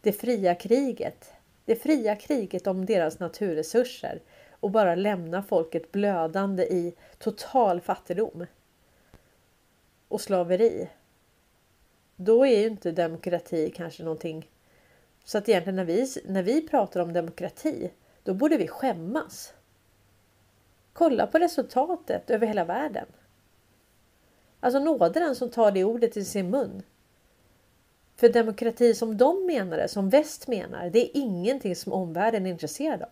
[0.00, 1.32] Det fria kriget.
[1.64, 4.20] Det fria kriget om deras naturresurser
[4.60, 8.46] och bara lämna folket blödande i total fattigdom
[10.08, 10.88] och slaveri
[12.20, 14.50] då är ju inte demokrati kanske någonting.
[15.24, 17.90] Så att egentligen när vi, när vi pratar om demokrati,
[18.22, 19.54] då borde vi skämmas.
[20.98, 23.06] Kolla på resultatet över hela världen.
[24.60, 26.82] Alltså nåde den som tar det ordet i sin mun.
[28.16, 32.50] För demokrati som de menar det, som väst menar, det är ingenting som omvärlden är
[32.50, 33.08] intresserad av.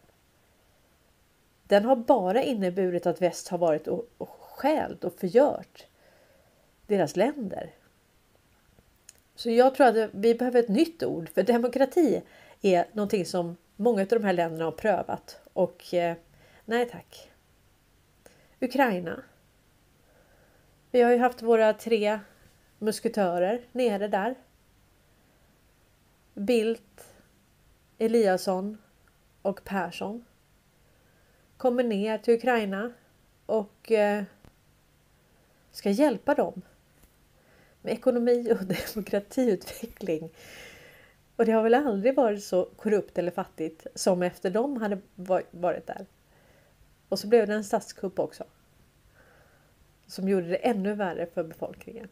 [1.62, 5.87] Den har bara inneburit att väst har varit och, och skält och förgört
[6.87, 7.75] deras länder
[9.35, 12.22] så jag tror att vi behöver ett nytt ord för demokrati
[12.62, 16.16] är någonting som många av de här länderna har prövat och eh,
[16.64, 17.31] nej tack.
[18.60, 19.22] Ukraina.
[20.90, 22.20] Vi har ju haft våra tre
[22.78, 24.34] musketörer nere där.
[26.34, 27.14] Bildt,
[27.98, 28.78] Eliasson
[29.42, 30.24] och Persson
[31.56, 32.92] kommer ner till Ukraina
[33.46, 34.24] och eh,
[35.70, 36.62] ska hjälpa dem
[37.82, 40.30] med ekonomi och demokratiutveckling.
[41.36, 44.98] Och det har väl aldrig varit så korrupt eller fattigt som efter de hade
[45.50, 46.06] varit där.
[47.08, 48.44] Och så blev det en statskupp också.
[50.06, 52.08] Som gjorde det ännu värre för befolkningen.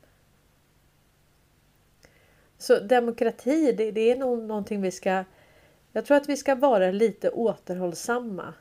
[2.58, 5.24] Så demokrati, det, det är nog någonting vi ska...
[5.92, 8.54] Jag tror att vi ska vara lite återhållsamma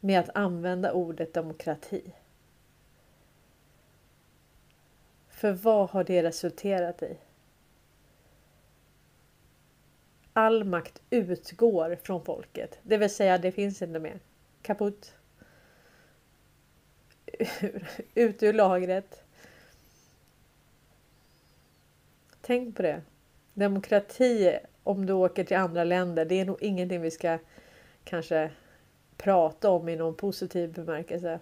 [0.00, 2.14] med att använda ordet demokrati.
[5.28, 7.16] För vad har det resulterat i?
[10.32, 14.20] All makt utgår från folket, det vill säga det finns inte mer.
[14.62, 15.14] Kaputt.
[18.14, 19.24] ut ur lagret.
[22.40, 23.02] Tänk på det.
[23.54, 27.38] Demokrati om du åker till andra länder, det är nog ingenting vi ska
[28.04, 28.50] kanske
[29.16, 31.40] prata om i någon positiv bemärkelse.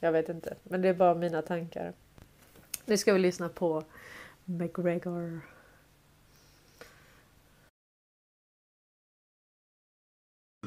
[0.00, 1.92] Jag vet inte, men det är bara mina tankar.
[2.84, 3.84] Nu ska vi lyssna på
[4.44, 5.40] McGregor.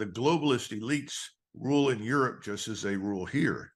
[0.01, 1.13] The globalist elites
[1.53, 3.71] rule in Europe just as they rule here.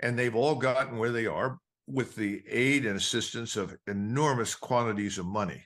[0.00, 5.16] And they've all gotten where they are with the aid and assistance of enormous quantities
[5.16, 5.64] of money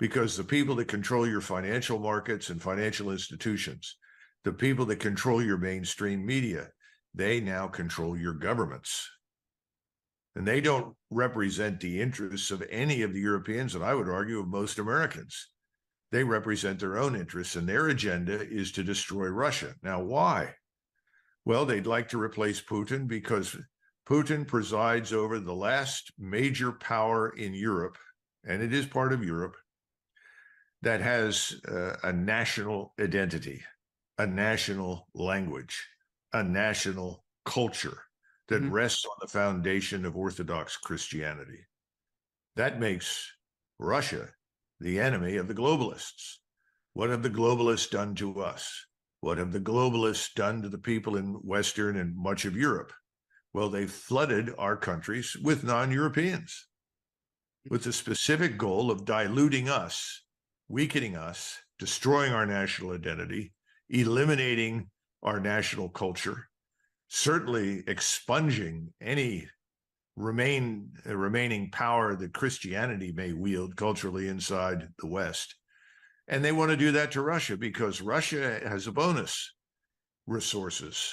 [0.00, 3.96] because the people that control your financial markets and financial institutions,
[4.42, 6.70] the people that control your mainstream media,
[7.14, 9.08] they now control your governments.
[10.34, 14.40] And they don't represent the interests of any of the Europeans, and I would argue
[14.40, 15.50] of most Americans.
[16.10, 19.74] They represent their own interests, and their agenda is to destroy Russia.
[19.82, 20.56] Now, why?
[21.44, 23.56] Well, they'd like to replace Putin because
[24.06, 27.98] Putin presides over the last major power in Europe,
[28.44, 29.56] and it is part of Europe,
[30.82, 33.64] that has uh, a national identity,
[34.18, 35.88] a national language,
[36.32, 38.02] a national culture
[38.48, 38.70] that Mhm.
[38.70, 41.66] rests on the foundation of Orthodox Christianity.
[42.56, 43.32] That makes
[43.78, 44.34] Russia
[44.84, 46.36] the enemy of the globalists.
[46.92, 48.84] What have the globalists done to us?
[49.20, 52.92] What have the globalists done to the people in Western and much of Europe?
[53.54, 56.66] Well, they've flooded our countries with non Europeans
[57.70, 60.22] with the specific goal of diluting us,
[60.68, 63.54] weakening us, destroying our national identity,
[63.88, 64.90] eliminating
[65.22, 66.50] our national culture,
[67.08, 69.48] certainly expunging any
[70.16, 75.54] remain uh, remaining power that Christianity may wield culturally inside the West.
[76.28, 79.52] And they want to do that to Russia because Russia has a bonus
[80.26, 81.12] resources,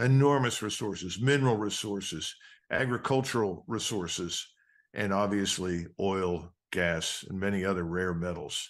[0.00, 2.34] enormous resources, mineral resources,
[2.70, 4.46] agricultural resources,
[4.94, 8.68] and obviously oil, gas, and many other rare metals.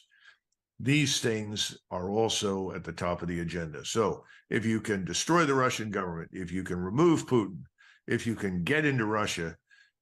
[0.81, 3.85] These things are also at the top of the agenda.
[3.85, 7.63] So, if you can destroy the Russian government, if you can remove Putin,
[8.07, 9.57] if you can get into Russia,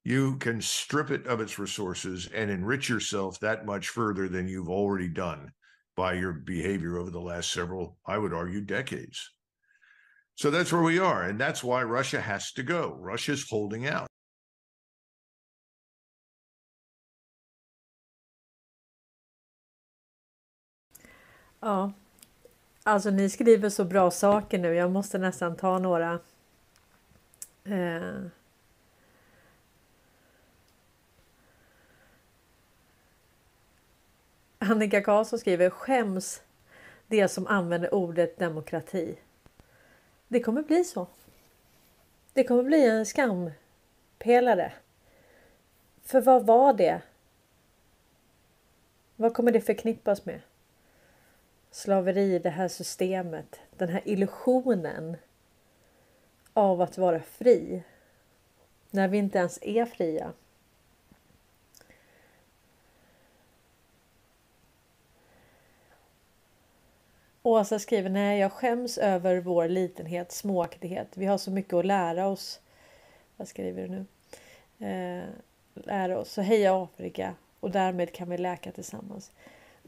[0.06, 4.68] you can strip it of its resources and enrich yourself that much further than you've
[4.68, 5.50] already done
[5.96, 9.32] by your behavior over the last several, I would argue, decades.
[10.36, 11.24] So that's where we are.
[11.24, 12.96] And that's why Russia has to go.
[13.00, 14.06] Russia's holding out.
[21.61, 21.92] Ja.
[22.82, 24.74] Alltså ni skriver så bra saker nu.
[24.74, 26.20] Jag måste nästan ta några.
[27.64, 28.30] Eh.
[34.70, 36.42] Annika Karlsson skriver skäms
[37.06, 39.18] det som använder ordet demokrati.
[40.28, 41.06] Det kommer bli så.
[42.32, 44.72] Det kommer bli en skampelare.
[46.02, 47.02] För vad var det?
[49.16, 50.40] Vad kommer det förknippas med?
[51.70, 55.16] Slaveri, det här systemet, den här illusionen
[56.52, 57.82] av att vara fri.
[58.90, 60.32] När vi inte ens är fria.
[67.47, 71.09] Åsa skriver, nej jag skäms över vår litenhet, småaktighet.
[71.14, 72.61] Vi har så mycket att lära oss.
[73.36, 74.05] Vad skriver du nu?
[74.86, 75.24] Eh,
[75.74, 76.32] lära oss.
[76.32, 79.32] Så heja Afrika och därmed kan vi läka tillsammans.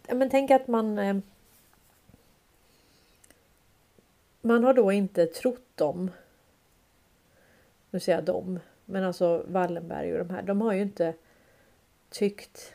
[0.09, 1.17] Men tänk att man eh,
[4.41, 6.11] man har då inte trott dem.
[7.91, 10.43] Nu säger jag dem, men alltså Wallenberg och de här.
[10.43, 11.15] De har ju inte
[12.11, 12.73] tyckt.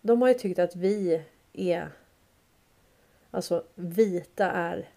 [0.00, 1.90] De har ju tyckt att vi är.
[3.34, 4.88] Alltså vita är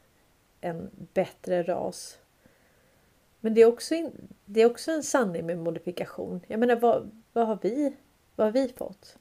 [0.61, 2.17] en bättre ras.
[3.39, 4.11] Men det är också, in,
[4.45, 6.41] det är också en sanning med modifikation.
[6.47, 7.95] Jag menar vad, vad har vi?
[8.35, 9.17] Vad har vi fått?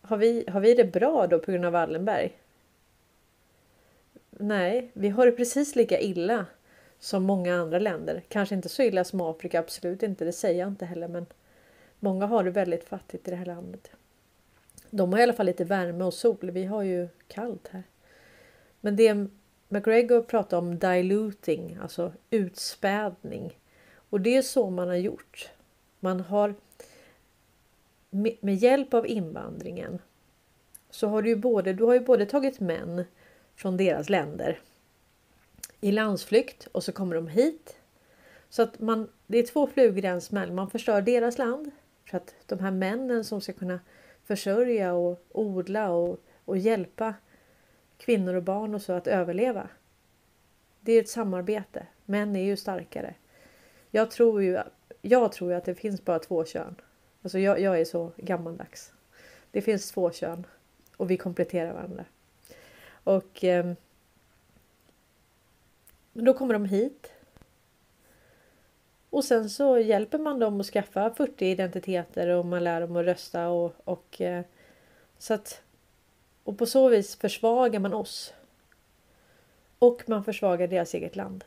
[0.00, 2.38] Har vi, har vi det bra då på grund av Wallenberg?
[4.30, 6.46] Nej, vi har det precis lika illa
[6.98, 8.22] som många andra länder.
[8.28, 10.24] Kanske inte så illa som Afrika, absolut inte.
[10.24, 11.26] Det säger jag inte heller, men
[11.98, 13.90] många har det väldigt fattigt i det här landet.
[14.90, 16.50] De har i alla fall lite värme och sol.
[16.50, 17.82] Vi har ju kallt här.
[18.80, 19.26] Men det
[19.68, 23.58] McGregor pratar om diluting, alltså utspädning.
[23.94, 25.50] Och det är så man har gjort.
[26.00, 26.54] Man har
[28.40, 29.98] med hjälp av invandringen
[30.90, 33.04] så har du ju både, du har ju både tagit män
[33.54, 34.60] från deras länder
[35.80, 37.76] i landsflykt och så kommer de hit.
[38.48, 40.52] Så att man, det är två flugor i en smäll.
[40.52, 41.70] Man förstör deras land
[42.10, 43.80] för att de här männen som ska kunna
[44.30, 47.14] försörja och odla och, och hjälpa
[47.96, 49.68] kvinnor och barn och så att överleva.
[50.80, 51.86] Det är ett samarbete.
[52.04, 53.14] Män är ju starkare.
[53.90, 54.58] Jag tror ju,
[55.02, 56.74] jag tror ju att det finns bara två kön.
[57.22, 58.92] Alltså jag, jag är så gammaldags.
[59.50, 60.46] Det finns två kön
[60.96, 62.04] och vi kompletterar varandra.
[63.04, 63.72] Och eh,
[66.12, 67.12] då kommer de hit.
[69.10, 73.04] Och sen så hjälper man dem att skaffa 40 identiteter och man lär dem att
[73.04, 74.44] rösta och, och eh,
[75.18, 75.62] så att
[76.44, 78.34] och på så vis försvagar man oss.
[79.78, 81.44] Och man försvagar deras eget land.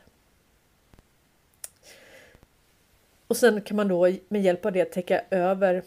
[3.26, 5.82] Och sen kan man då med hjälp av det täcka över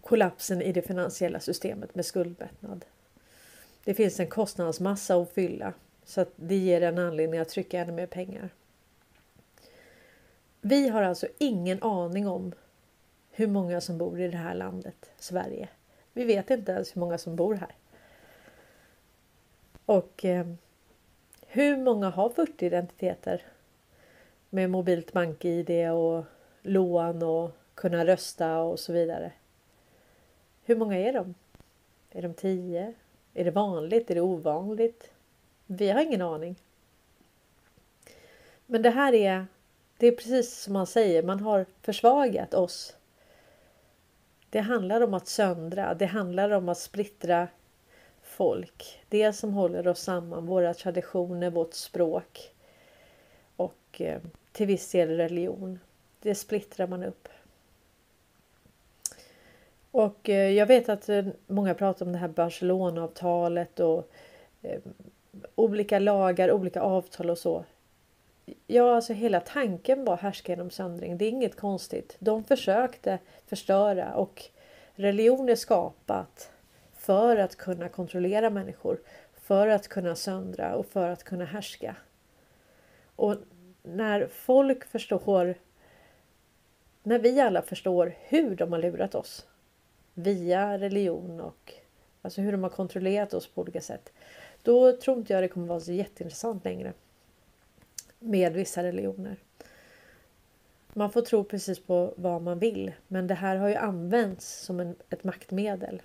[0.00, 2.84] kollapsen i det finansiella systemet med skuldmättnad.
[3.84, 5.72] Det finns en kostnadsmassa att fylla
[6.04, 8.50] så att det ger en anledning att trycka ännu mer pengar.
[10.60, 12.52] Vi har alltså ingen aning om
[13.30, 15.68] hur många som bor i det här landet, Sverige.
[16.12, 17.74] Vi vet inte ens hur många som bor här.
[19.86, 20.46] Och eh,
[21.46, 23.42] hur många har 40 identiteter?
[24.50, 26.24] Med mobilt bank-id och
[26.62, 29.32] lån och kunna rösta och så vidare.
[30.64, 31.34] Hur många är de?
[32.10, 32.94] Är de 10?
[33.34, 34.10] Är det vanligt?
[34.10, 35.10] Är det ovanligt?
[35.66, 36.56] Vi har ingen aning.
[38.66, 39.46] Men det här är,
[40.00, 42.96] det är precis som han säger, man har försvagat oss.
[44.50, 47.48] Det handlar om att söndra, det handlar om att splittra
[48.22, 49.00] folk.
[49.08, 52.54] Det som håller oss samman, våra traditioner, vårt språk
[53.56, 54.20] och eh,
[54.52, 55.78] till viss del religion.
[56.20, 57.28] Det splittrar man upp.
[59.90, 64.10] Och eh, jag vet att eh, många pratar om det här Barcelonaavtalet och
[65.54, 67.64] olika lagar, olika avtal och så.
[68.66, 71.18] Ja, alltså hela tanken var härska genom söndring.
[71.18, 72.16] Det är inget konstigt.
[72.18, 74.42] De försökte förstöra och
[74.94, 76.50] religion är skapat
[76.94, 79.00] för att kunna kontrollera människor,
[79.34, 81.96] för att kunna söndra och för att kunna härska.
[83.16, 83.36] Och
[83.82, 85.54] när folk förstår,
[87.02, 89.46] när vi alla förstår hur de har lurat oss
[90.14, 91.74] via religion och
[92.22, 94.12] alltså hur de har kontrollerat oss på olika sätt.
[94.62, 96.92] Då tror inte jag det kommer vara så jätteintressant längre
[98.20, 99.36] med vissa religioner.
[100.92, 104.80] Man får tro precis på vad man vill, men det här har ju använts som
[104.80, 106.02] en, ett maktmedel.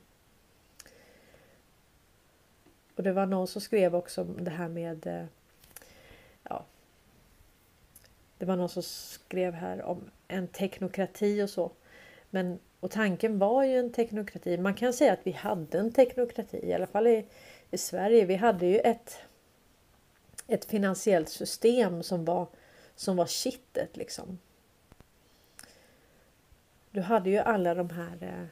[2.96, 5.26] Och det var någon som skrev också om det här med eh,
[6.44, 6.66] ja,
[8.38, 11.72] det var någon som skrev här om en teknokrati och så.
[12.30, 14.58] Men, och tanken var ju en teknokrati.
[14.58, 17.26] Man kan säga att vi hade en teknokrati, i alla fall i,
[17.72, 18.26] i Sverige.
[18.26, 19.18] Vi hade ju ett,
[20.48, 22.48] ett finansiellt system som var,
[22.96, 24.40] som var kittet liksom.
[26.92, 28.18] Du hade ju alla de här...
[28.22, 28.48] Eh,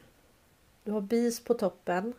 [0.83, 2.13] du har BIS på toppen.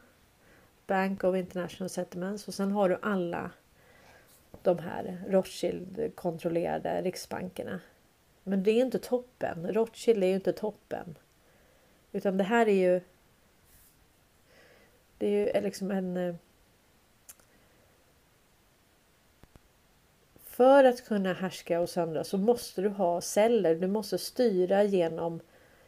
[0.86, 3.50] Bank of International Settlements och sen har du alla
[4.62, 7.80] de här Rothschild kontrollerade riksbankerna.
[8.42, 9.72] Men det är inte toppen.
[9.72, 11.18] Rothschild är ju inte toppen.
[12.12, 13.00] Utan det här är ju.
[15.18, 16.16] Det är ju liksom en.
[16.16, 16.34] Eh,
[20.56, 23.74] för att kunna härska och söndra så måste du ha celler.
[23.74, 25.40] Du måste styra genom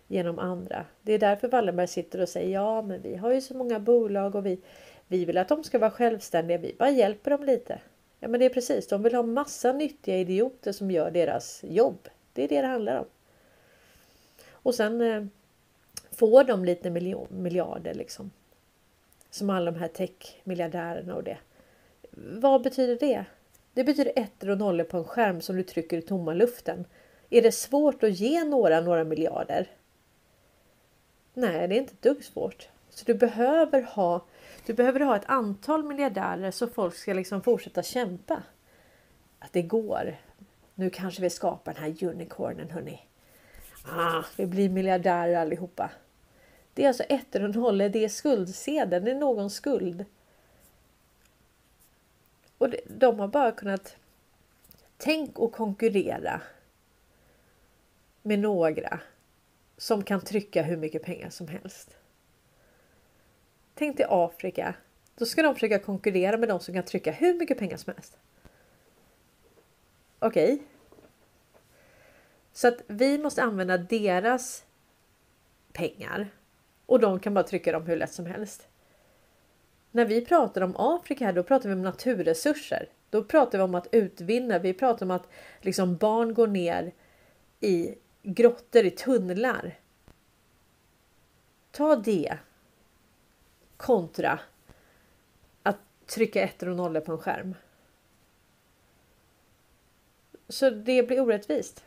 [0.07, 0.87] genom andra.
[1.03, 4.35] Det är därför Wallenberg sitter och säger ja, men vi har ju så många bolag
[4.35, 4.61] och vi,
[5.07, 6.59] vi vill att de ska vara självständiga.
[6.59, 7.81] Vi bara hjälper dem lite.
[8.21, 8.89] Ja, men det är precis.
[8.89, 12.09] De vill ha massa nyttiga idioter som gör deras jobb.
[12.33, 13.07] Det är det det handlar om.
[14.51, 15.25] Och sen eh,
[16.11, 18.31] får de lite miljon, miljarder liksom.
[19.31, 21.39] Som alla de här tech-miljardärerna och det.
[22.17, 23.25] Vad betyder det?
[23.77, 26.85] Det betyder ettor och nollor på en skärm som du trycker i tomma luften.
[27.31, 29.71] Är det svårt att ge några några miljarder?
[31.35, 32.69] Nej, det är inte ett dugg svårt.
[32.91, 34.25] Så du behöver ha,
[34.67, 38.43] du behöver ha ett antal miljardärer så folk ska liksom fortsätta kämpa.
[39.39, 40.17] Att det går.
[40.75, 43.01] Nu kanske vi skapar den här unicornen hörni.
[43.85, 45.91] Ah, vi blir miljardärer allihopa.
[46.75, 50.05] Det är alltså ettor och nollor, det är skuldsedeln, det är någons skuld.
[52.59, 53.97] Och de har bara kunnat
[54.97, 56.41] tänk och konkurrera
[58.23, 59.01] med några
[59.77, 61.97] som kan trycka hur mycket pengar som helst.
[63.75, 64.75] Tänk dig Afrika.
[65.17, 68.19] Då ska de försöka konkurrera med de som kan trycka hur mycket pengar som helst.
[70.19, 70.55] Okej.
[70.55, 70.67] Okay.
[72.53, 74.65] Så att vi måste använda deras
[75.73, 76.29] pengar
[76.87, 78.69] och de kan bara trycka dem hur lätt som helst.
[79.97, 82.89] När vi pratar om Afrika då pratar vi om naturresurser.
[83.11, 84.59] Då pratar vi om att utvinna.
[84.59, 85.29] Vi pratar om att
[85.61, 86.93] liksom barn går ner
[87.61, 89.79] i grottor i tunnlar.
[91.71, 92.39] Ta det
[93.77, 94.39] kontra
[95.63, 97.55] att trycka ettor och nollor på en skärm.
[100.49, 101.85] så det blir orättvist.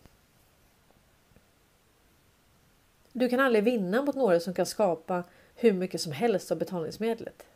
[3.14, 5.24] Du kan aldrig vinna mot några som kan skapa
[5.56, 7.49] hur mycket som helst av betalningsmedlet.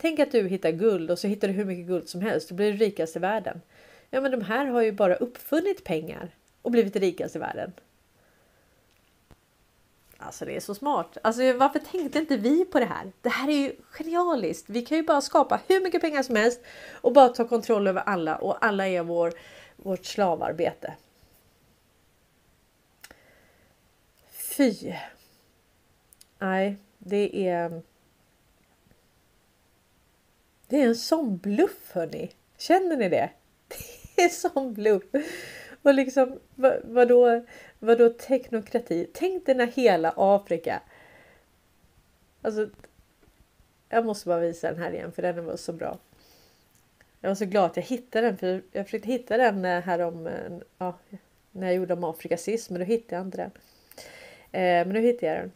[0.00, 2.48] Tänk att du hittar guld och så hittar du hur mycket guld som helst.
[2.48, 3.60] Du blir rikast i världen.
[4.10, 6.30] Ja, men de här har ju bara uppfunnit pengar
[6.62, 7.72] och blivit rikast i världen.
[10.18, 11.18] Alltså det är så smart.
[11.22, 13.12] Alltså varför tänkte inte vi på det här?
[13.20, 14.70] Det här är ju genialiskt.
[14.70, 16.60] Vi kan ju bara skapa hur mycket pengar som helst
[16.92, 19.32] och bara ta kontroll över alla och alla är vår,
[19.76, 20.94] vårt slavarbete.
[24.30, 24.94] Fy.
[26.38, 27.82] Nej, det är.
[30.70, 32.30] Det är en sån bluff hörni.
[32.56, 33.30] Känner ni det?
[34.16, 35.02] Det är en sån bluff.
[35.82, 37.44] Och liksom vad, vadå,
[37.78, 39.06] vadå teknokrati?
[39.12, 40.82] Tänk dig när hela Afrika.
[42.42, 42.68] Alltså.
[43.88, 45.98] Jag måste bara visa den här igen för den var så bra.
[47.20, 49.98] Jag var så glad att jag hittade den för jag försökte hitta den eh, här
[49.98, 50.98] om eh, ja,
[51.50, 53.50] när jag gjorde om Afrika sist, men då hittade jag inte den.
[54.52, 55.52] Eh, men nu hittade jag den.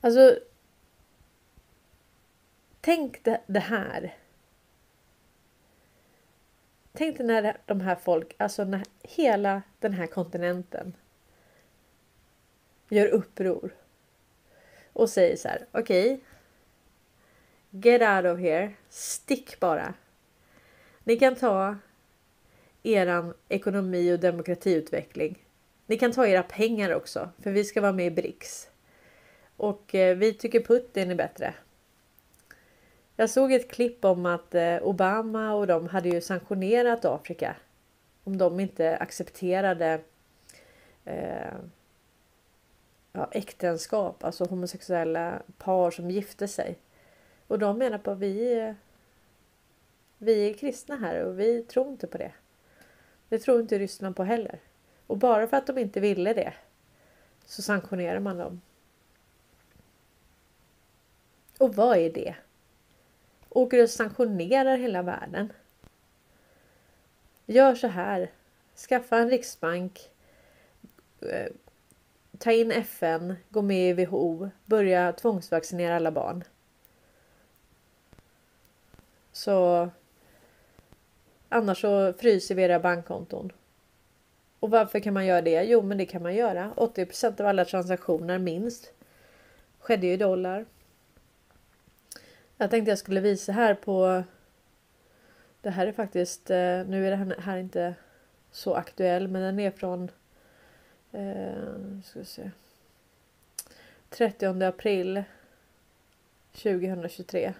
[0.00, 0.38] Alltså.
[2.80, 4.14] Tänk det, det här.
[6.92, 10.92] Tänk dig när de här folk, alltså när hela den här kontinenten
[12.88, 13.70] gör uppror
[14.92, 15.66] och säger så här.
[15.72, 16.12] Okej.
[16.12, 16.20] Okay,
[17.70, 18.72] get out of here.
[18.88, 19.94] Stick bara.
[21.04, 21.76] Ni kan ta
[22.82, 25.44] eran ekonomi och demokratiutveckling.
[25.86, 28.70] Ni kan ta era pengar också, för vi ska vara med i BRICS.
[29.56, 31.54] Och eh, vi tycker Putin är bättre.
[33.20, 37.56] Jag såg ett klipp om att eh, Obama och de hade ju sanktionerat Afrika
[38.24, 40.00] om de inte accepterade
[41.04, 41.54] eh,
[43.12, 46.78] ja, äktenskap, alltså homosexuella par som gifte sig.
[47.46, 48.74] Och de menar på att vi, eh,
[50.18, 52.32] vi är kristna här och vi tror inte på det.
[53.28, 54.60] Det tror inte Ryssland på heller.
[55.06, 56.54] Och bara för att de inte ville det
[57.44, 58.60] så sanktionerar man dem.
[61.58, 62.34] Och vad är det?
[63.58, 65.52] Åker och sanktionerar hela världen.
[67.46, 68.30] Gör så här.
[68.88, 70.10] Skaffa en riksbank.
[71.20, 71.52] Eh,
[72.38, 73.34] ta in FN.
[73.48, 74.50] Gå med i WHO.
[74.64, 76.44] Börja tvångsvaccinera alla barn.
[79.32, 79.88] Så
[81.48, 83.52] annars så fryser vi era bankkonton.
[84.60, 85.62] Och varför kan man göra det?
[85.62, 86.72] Jo, men det kan man göra.
[86.76, 88.92] 80% av alla transaktioner minst
[89.78, 90.66] skedde ju i dollar.
[92.60, 94.22] Jag tänkte jag skulle visa här på.
[95.60, 96.50] Det här är faktiskt.
[96.50, 97.94] Eh, nu är det här inte
[98.50, 100.10] så aktuell, men den är från.
[101.12, 102.50] Eh, ska se.
[104.10, 105.22] 30 april
[106.52, 107.54] 2023.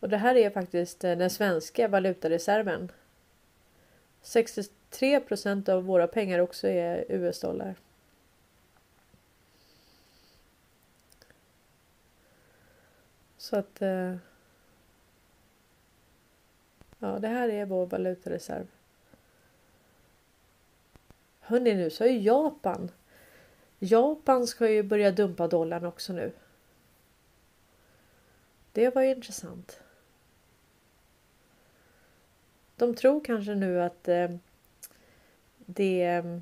[0.00, 2.92] Och det här är faktiskt eh, den svenska valutareserven.
[4.22, 7.74] 63% av våra pengar också är US-dollar.
[13.46, 13.82] Så att.
[13.82, 14.16] Eh,
[16.98, 18.66] ja, det här är vår valutareserv.
[21.40, 22.90] Hörni, nu så är Japan.
[23.78, 26.32] Japan ska ju börja dumpa dollarn också nu.
[28.72, 29.80] Det var ju intressant.
[32.76, 34.30] De tror kanske nu att eh,
[35.56, 36.38] det eh,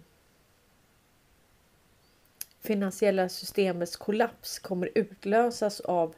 [2.61, 6.15] finansiella systemets kollaps kommer utlösas av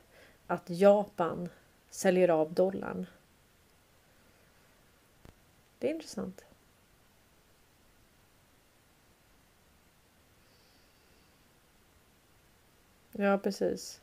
[0.47, 1.49] att Japan
[1.91, 3.07] säljer av dollarn.
[5.79, 6.45] Det är intressant.
[13.13, 14.01] Ja, precis.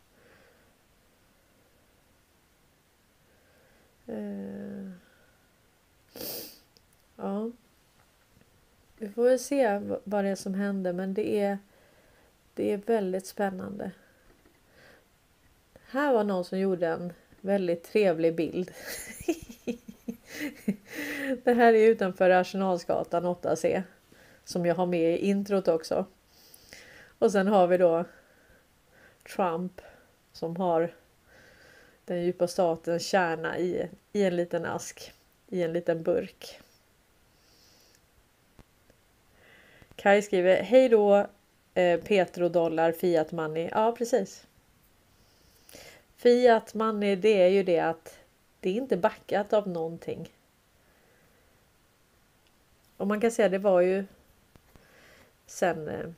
[4.10, 4.92] Uh,
[7.16, 7.52] ja.
[8.98, 11.58] Vi får väl se vad det är som händer, men det är,
[12.54, 13.92] det är väldigt spännande.
[15.94, 18.72] Här var någon som gjorde en väldigt trevlig bild.
[21.44, 23.84] det här är utanför Arsenalsgatan 8C
[24.44, 26.06] som jag har med i introt också.
[27.20, 28.06] Och sen har vi då
[29.36, 29.82] Trump
[30.32, 30.94] som har
[32.06, 35.14] den djupa statens kärna i, i en liten ask
[35.48, 36.60] i en liten burk.
[39.96, 41.28] Kai skriver Hej då
[41.74, 43.70] eh, petrodollar Fiat Money.
[43.72, 44.48] Ja precis.
[46.24, 48.20] Fiat money det är ju det att
[48.60, 50.30] det är inte backat av någonting.
[52.98, 54.06] Och man kan säga det var ju
[55.46, 56.16] sen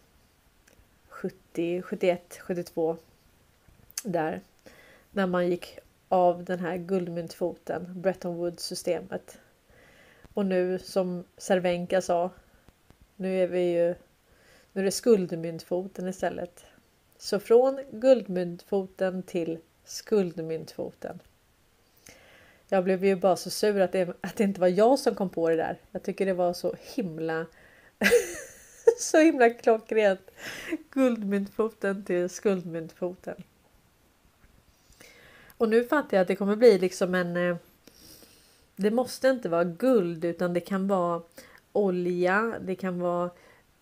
[1.08, 2.98] 70, 71, 72
[4.04, 4.42] där
[5.12, 5.80] när man gick
[6.10, 9.40] av den här guldmyntfoten, Bretton Woods systemet.
[10.34, 12.30] Och nu som Cervenka sa.
[13.16, 13.96] Nu är vi ju.
[14.74, 16.66] Nu är det skuldmyntfoten istället.
[17.18, 21.20] Så från guldmyntfoten till skuldmyntfoten.
[22.68, 25.30] Jag blev ju bara så sur att det, att det inte var jag som kom
[25.30, 25.78] på det där.
[25.92, 27.46] Jag tycker det var så himla
[29.00, 30.32] så himla klockrent.
[30.92, 33.44] Guldmyntfoten till skuldmyntfoten.
[35.58, 37.38] Och nu fattar jag att det kommer bli liksom en...
[37.38, 37.56] Eh,
[38.76, 41.22] det måste inte vara guld utan det kan vara
[41.72, 43.30] olja, det kan vara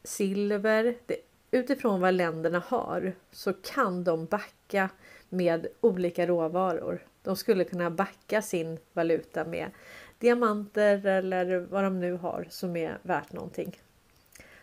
[0.04, 0.96] silver.
[1.06, 1.18] Det,
[1.54, 4.90] utifrån vad länderna har så kan de backa
[5.30, 7.08] med olika råvaror.
[7.22, 9.72] De skulle kunna backa sin valuta med
[10.20, 13.82] diamanter eller vad de nu har som är värt någonting.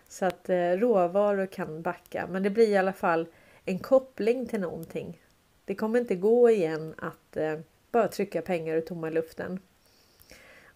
[0.09, 3.27] Så att eh, råvaror kan backa, men det blir i alla fall
[3.65, 5.23] en koppling till någonting.
[5.65, 7.59] Det kommer inte gå igen att eh,
[7.93, 9.61] bara trycka pengar ur tomma luften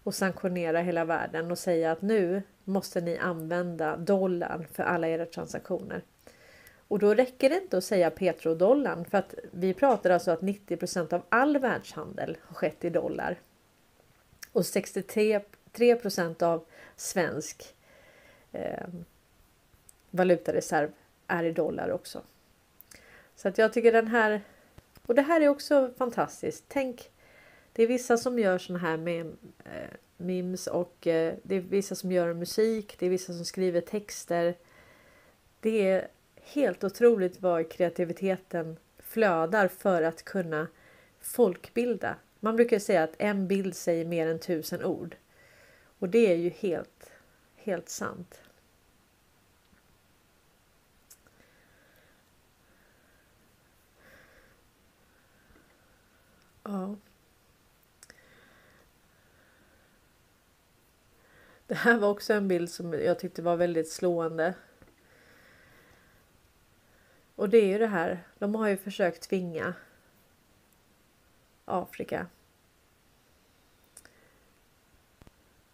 [0.03, 5.25] och sanktionera hela världen och säga att nu måste ni använda dollarn för alla era
[5.25, 6.01] transaktioner.
[6.87, 11.13] Och då räcker det inte att säga petrodollarn för att vi pratar alltså att 90%
[11.13, 13.39] av all världshandel har skett i dollar.
[14.51, 15.41] Och 63
[16.39, 17.75] av svensk
[18.51, 18.87] eh,
[20.11, 20.91] valutareserv
[21.27, 22.21] är i dollar också.
[23.35, 24.41] Så att jag tycker den här
[25.05, 26.65] och det här är också fantastiskt.
[26.67, 27.11] Tänk,
[27.73, 29.25] det är vissa som gör såna här med
[29.65, 32.95] eh, mims och eh, det är vissa som gör musik.
[32.99, 34.55] Det är vissa som skriver texter.
[35.59, 36.07] Det är
[36.41, 40.67] helt otroligt vad kreativiteten flödar för att kunna
[41.19, 42.15] folkbilda.
[42.39, 45.15] Man brukar säga att en bild säger mer än tusen ord.
[45.99, 47.11] Och det är ju helt,
[47.55, 48.41] helt sant.
[56.63, 56.95] Ja.
[61.67, 64.53] Det här var också en bild som jag tyckte var väldigt slående.
[67.35, 68.27] Och det är ju det här.
[68.39, 69.73] De har ju försökt tvinga
[71.65, 72.27] Afrika.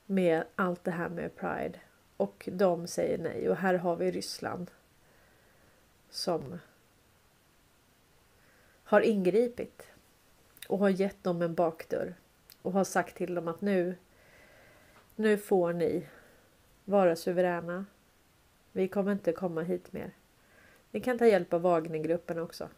[0.06, 1.80] Med allt det här med Pride.
[2.18, 3.50] Och de säger nej.
[3.50, 4.72] Och här har vi Ryssland.
[6.10, 6.60] Som
[8.84, 9.88] har ingripit.
[10.68, 12.16] Och har gett dem en bakdörr.
[12.62, 13.96] Och har sagt till dem att nu.
[15.22, 16.08] Nu får ni
[16.86, 17.86] vara suveräna.
[18.72, 20.16] Vi kommer inte komma hit mer.
[20.92, 22.70] Ni kan ta hjälp av Wagnergruppen också.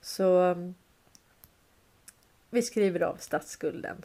[0.00, 0.74] Så um,
[2.50, 4.04] vi skriver av statsskulden.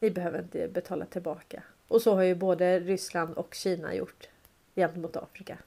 [0.00, 1.62] Ni behöver inte betala tillbaka.
[1.88, 4.28] Och så har ju både Ryssland och Kina gjort
[4.74, 5.58] gentemot Afrika.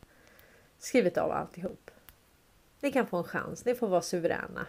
[0.80, 1.91] Skrivit av alltihop.
[2.82, 3.65] Ni kan få en chans.
[3.65, 4.68] Ni får vara suveräna.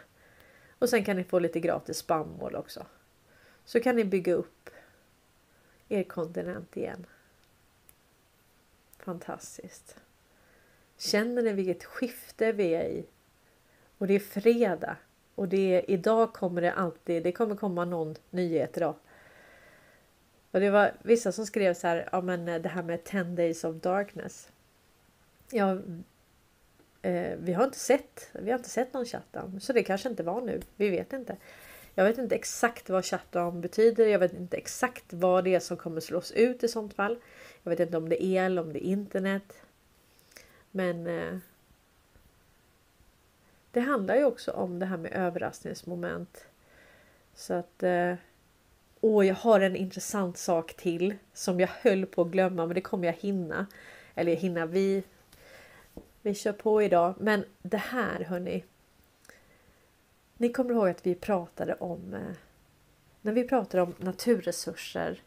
[0.79, 2.87] Och sen kan ni få lite gratis spannmål också.
[3.69, 4.71] Så kan ni bygga upp
[5.89, 7.07] er kontinent igen.
[8.99, 9.97] Fantastiskt.
[10.97, 13.05] Känner ni vilket skifte vi är i?
[13.99, 14.97] Och det är fredag.
[15.35, 18.95] Och det är, idag kommer det alltid, det kommer komma någon nyhet idag.
[20.51, 23.25] Och det var vissa som skrev så här, ja men eh, det här med 10
[23.25, 24.53] days of darkness.
[25.51, 25.79] Ja,
[27.03, 29.61] eh, vi har inte sett, vi har inte sett någon shutdown.
[29.61, 31.37] Så det kanske inte var nu, vi vet inte.
[31.99, 34.07] Jag vet inte exakt vad shutdown betyder.
[34.07, 37.19] Jag vet inte exakt vad det är som kommer slås ut i sånt fall.
[37.63, 39.63] Jag vet inte om det är el, om det är internet.
[40.71, 41.39] Men eh,
[43.71, 46.47] det handlar ju också om det här med överraskningsmoment.
[47.35, 48.15] Så att eh,
[49.01, 52.81] Åh, jag har en intressant sak till som jag höll på att glömma, men det
[52.81, 53.67] kommer jag hinna.
[54.15, 55.03] Eller hinna, vi,
[56.23, 57.15] vi kör på idag.
[57.19, 58.65] Men det här hörni.
[60.41, 62.37] Ni kommer ihåg att vi pratade om eh,
[63.23, 65.23] när vi pratade om naturresurser.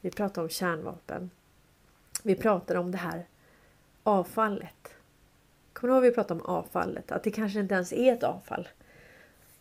[0.00, 1.30] Vi pratade om kärnvapen.
[2.22, 3.26] Vi pratade om det här
[4.02, 4.94] avfallet.
[5.72, 7.12] Kommer du ihåg att vi pratade om avfallet?
[7.12, 8.68] Att det kanske inte ens är ett avfall.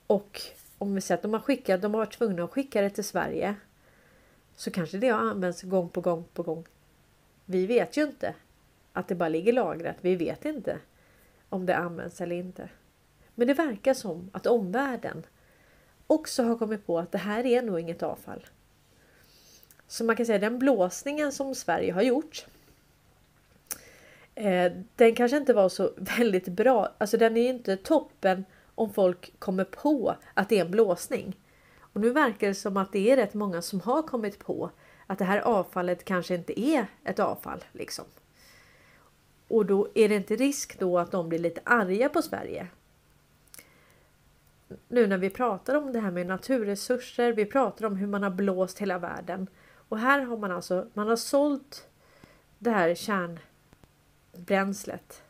[0.07, 0.41] Och
[0.77, 3.03] om vi säger att de har skickat, de har varit tvungna att skicka det till
[3.03, 3.55] Sverige.
[4.55, 6.65] Så kanske det har använts gång på gång på gång.
[7.45, 8.35] Vi vet ju inte
[8.93, 9.95] att det bara ligger lagrat.
[10.01, 10.79] Vi vet inte
[11.49, 12.69] om det används eller inte.
[13.35, 15.25] Men det verkar som att omvärlden
[16.07, 18.45] också har kommit på att det här är nog inget avfall.
[19.87, 22.45] Så man kan säga den blåsningen som Sverige har gjort.
[24.35, 26.95] Eh, den kanske inte var så väldigt bra.
[26.97, 31.39] Alltså den är inte toppen om folk kommer på att det är en blåsning.
[31.79, 34.69] Och nu verkar det som att det är rätt många som har kommit på
[35.07, 37.63] att det här avfallet kanske inte är ett avfall.
[37.71, 38.05] Liksom.
[39.47, 42.67] Och då är det inte risk då att de blir lite arga på Sverige
[44.87, 48.29] nu när vi pratar om det här med naturresurser, vi pratar om hur man har
[48.29, 49.47] blåst hela världen.
[49.89, 51.87] Och här har man alltså, man har sålt
[52.59, 55.23] det här kärnbränslet.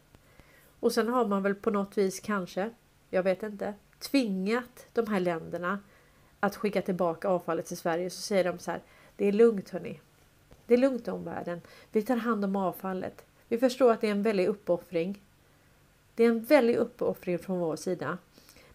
[0.79, 2.69] Och sen har man väl på något vis kanske,
[3.09, 5.79] jag vet inte, tvingat de här länderna
[6.39, 8.09] att skicka tillbaka avfallet till Sverige.
[8.09, 8.81] Så säger de så här,
[9.15, 9.99] det är lugnt hörni.
[10.65, 11.61] Det är lugnt om världen.
[11.91, 13.25] Vi tar hand om avfallet.
[13.47, 15.21] Vi förstår att det är en väldig uppoffring.
[16.15, 18.17] Det är en väldig uppoffring från vår sida.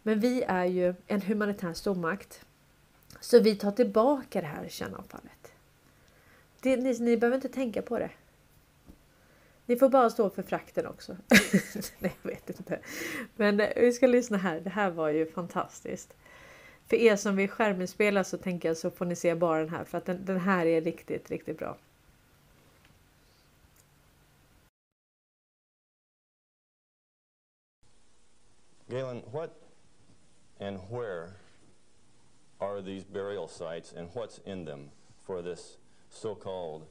[0.02, 2.44] Men vi är ju en humanitär stormakt.
[3.20, 5.52] Så vi tar tillbaka det här kärnavfallet.
[6.60, 8.10] Det, ni, ni behöver inte tänka på det.
[9.66, 11.16] Ni får bara stå för frakten också.
[11.98, 12.78] Nej, jag vet inte.
[13.36, 14.60] Men vi ska lyssna här.
[14.60, 16.14] Det här var ju fantastiskt.
[16.86, 19.84] För er som vill skärminspela så tänker jag så får ni se bara den här
[19.84, 21.76] för att den, den här är riktigt, riktigt bra.
[28.86, 29.67] Galen, what
[30.60, 31.36] and where
[32.60, 34.90] are these burial sites and what's in them
[35.24, 35.76] for this
[36.10, 36.86] so-called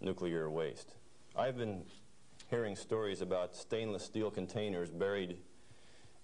[0.00, 0.94] nuclear waste?
[1.36, 1.84] I've been
[2.50, 5.38] hearing stories about stainless steel containers buried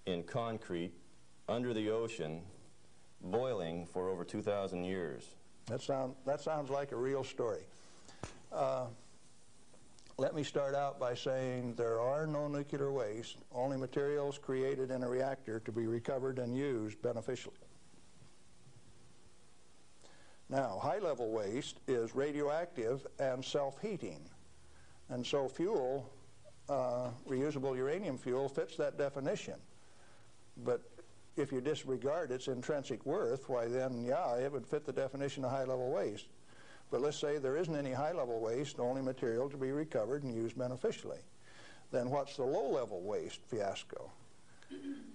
[0.05, 0.93] in concrete
[1.47, 2.41] under the ocean,
[3.21, 5.25] boiling for over 2,000 years.
[5.65, 7.63] That, sound, that sounds like a real story.
[8.51, 8.85] Uh,
[10.19, 15.01] let me start out by saying there are no nuclear waste, only materials created in
[15.03, 17.55] a reactor to be recovered and used beneficially.
[20.49, 24.19] Now, high-level waste is radioactive and self-heating.
[25.07, 26.11] And so fuel,
[26.67, 29.55] uh, reusable uranium fuel, fits that definition.
[30.65, 30.81] But
[31.37, 35.51] if you disregard its intrinsic worth, why then, yeah, it would fit the definition of
[35.51, 36.27] high-level waste.
[36.91, 40.57] But let's say there isn't any high-level waste, only material to be recovered and used
[40.57, 41.19] beneficially.
[41.91, 44.11] Then what's the low-level waste fiasco?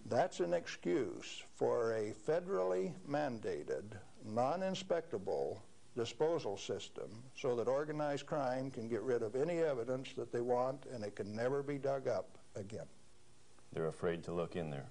[0.07, 3.85] That's an excuse for a federally mandated,
[4.25, 5.62] non-inspectable
[5.97, 10.87] disposal system so that organized crime can get rid of any evidence that they want
[10.93, 12.87] and it can never be dug up again.
[13.72, 14.87] They're afraid to look in there.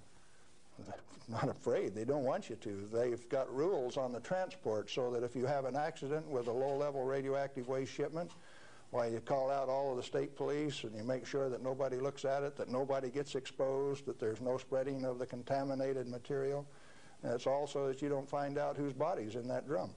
[1.30, 1.96] Not afraid.
[1.96, 2.90] They don't want you to.
[2.92, 6.52] They've got rules on the transport so that if you have an accident with a
[6.52, 8.32] low-level radioactive waste shipment,
[8.92, 11.98] why you call out all of the state police and you make sure that nobody
[11.98, 16.68] looks at it, that nobody gets exposed, that there's no spreading of the contaminated material.
[17.24, 19.92] And it's also that you don't find out whose body's in that drum.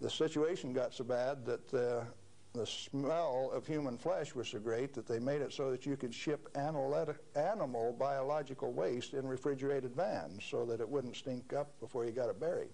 [0.00, 2.04] The situation got so bad that uh,
[2.52, 5.96] the smell of human flesh was so great that they made it so that you
[5.96, 12.04] could ship animal biological waste in refrigerated vans so that it wouldn't stink up before
[12.04, 12.70] you got it buried.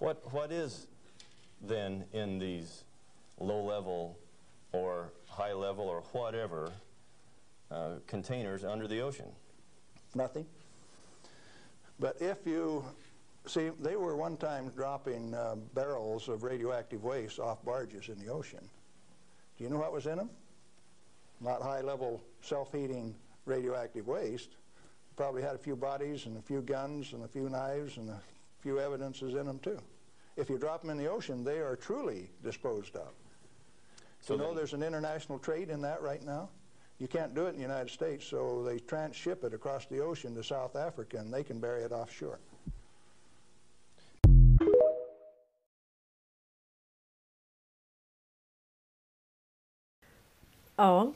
[0.00, 0.86] What, what is
[1.62, 2.84] then in these
[3.40, 4.18] low level
[4.72, 6.70] or high level or whatever
[7.70, 9.26] uh, containers under the ocean?
[10.14, 10.46] Nothing.
[11.98, 12.84] But if you
[13.48, 18.30] see, they were one time dropping uh, barrels of radioactive waste off barges in the
[18.30, 18.68] ocean.
[19.56, 20.30] Do you know what was in them?
[21.40, 24.56] Not high level self heating radioactive waste.
[25.16, 28.20] Probably had a few bodies and a few guns and a few knives and a
[28.60, 29.78] few evidences in them too.
[30.36, 33.08] If you drop them in the ocean, they are truly disposed of.
[34.20, 36.50] So So you know there's an international trade in that right now?
[36.98, 40.34] You can't do it in the United States, so they transship it across the ocean
[40.34, 42.38] to South Africa and they can bury it offshore.
[50.80, 51.12] Ja.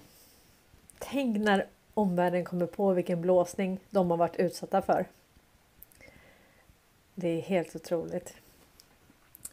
[0.99, 5.07] Tänk när omvärlden kommer på vilken blåsning de har varit utsatta för.
[7.15, 8.35] Det är helt otroligt.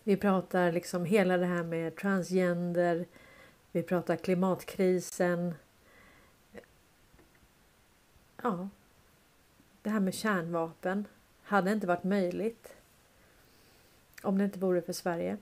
[0.04, 3.06] Vi pratar liksom hela det här med transgender.
[3.72, 5.56] Vi pratar klimatkrisen.
[8.44, 8.70] Ja.
[9.82, 11.06] Det här med kärnvapen
[11.44, 12.76] hade inte varit möjligt
[14.24, 15.38] om det inte vore för Sverige.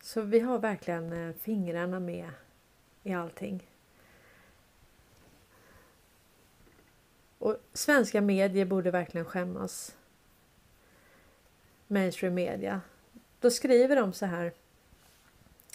[0.00, 2.30] Så vi har verkligen eh, fingrarna med
[3.02, 3.70] i allting.
[7.38, 9.96] Och svenska medier borde verkligen skämmas.
[11.86, 12.80] Mainstream media.
[13.40, 14.52] Då skriver de så här.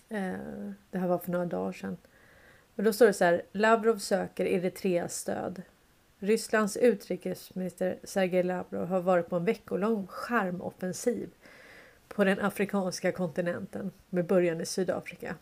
[0.09, 1.97] Eh, det här var för några dagar sedan.
[2.75, 3.41] Men då står det så här.
[3.51, 5.61] Lavrov söker Eritreas stöd.
[6.19, 11.29] Rysslands utrikesminister Sergej Lavrov har varit på en veckolång charmoffensiv
[12.07, 15.35] på den afrikanska kontinenten med början i Sydafrika.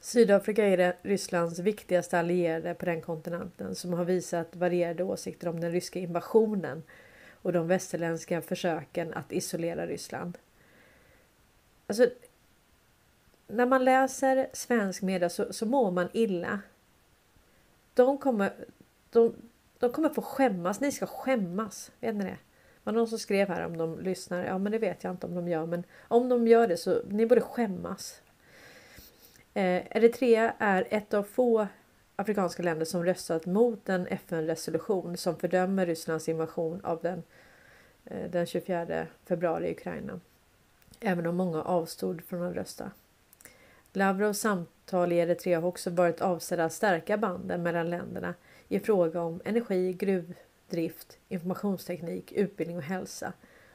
[0.00, 5.60] Sydafrika är det Rysslands viktigaste allierade på den kontinenten som har visat varierade åsikter om
[5.60, 6.82] den ryska invasionen
[7.42, 10.38] och de västerländska försöken att isolera Ryssland.
[11.86, 12.10] Alltså,
[13.46, 16.60] när man läser svensk media så, så mår man illa.
[17.94, 18.52] De kommer,
[19.10, 19.34] de,
[19.78, 20.80] De kommer få skämmas.
[20.80, 21.92] Ni ska skämmas.
[22.00, 22.38] Vet ni det?
[22.84, 24.44] Var någon som skrev här om de lyssnar.
[24.44, 25.66] Ja, men det vet jag inte om de gör.
[25.66, 28.22] Men om de gör det så ni borde skämmas.
[29.54, 31.66] Eh, Eritrea är ett av få
[32.16, 37.22] afrikanska länder som röstat mot en FN-resolution som fördömer Rysslands invasion av den,
[38.04, 40.20] eh, den 24 februari i Ukraina.
[41.00, 42.90] Även om många avstod från att rösta.
[43.92, 48.34] Lavrovs samtal i Eritrea har också varit avsedda att stärka banden mellan länderna
[48.68, 50.34] i fråga om energi, gruv
[50.74, 53.32] drift, informationsteknik, utbildning och hälsa,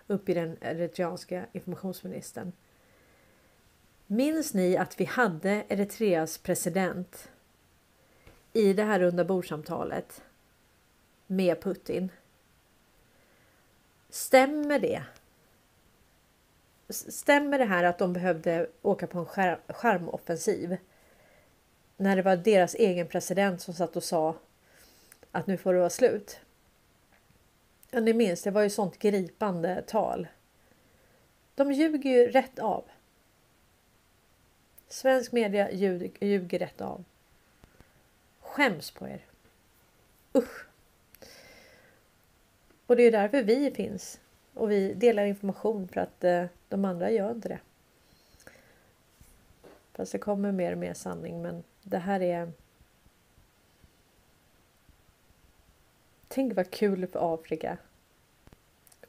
[0.07, 2.51] uppger den eritreanska informationsministern.
[4.07, 7.29] Minns ni att vi hade Eritreas president
[8.53, 10.23] i det här rundabordssamtalet
[11.27, 12.09] med Putin?
[14.09, 15.03] Stämmer det?
[16.89, 20.77] Stämmer det här att de behövde åka på en skär, skärmoffensiv?
[21.97, 24.35] När det var deras egen president som satt och sa
[25.31, 26.39] att nu får det vara slut.
[27.91, 30.27] Ja, ni minns, det var ju sånt gripande tal.
[31.55, 32.83] De ljuger ju rätt av.
[34.87, 37.03] Svensk media ljuger, ljuger rätt av.
[38.39, 39.25] Skäms på er.
[40.33, 40.65] Usch.
[42.85, 44.19] Och det är därför vi finns.
[44.53, 47.59] Och vi delar information för att eh, de andra gör inte det.
[49.93, 52.51] Fast det kommer mer och mer sanning men det här är
[56.31, 57.77] Tänk vad kul för Afrika.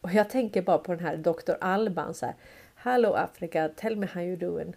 [0.01, 1.53] Och jag tänker bara på den här Dr.
[1.61, 2.35] Alban så här.
[2.75, 4.77] Hello Africa, tell me how you doing.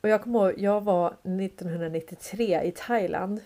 [0.00, 3.40] Och jag kommer ihåg, jag var 1993 i Thailand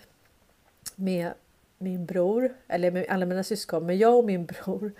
[0.95, 1.33] med
[1.77, 4.91] min bror, eller med alla mina syskon, men jag och min bror,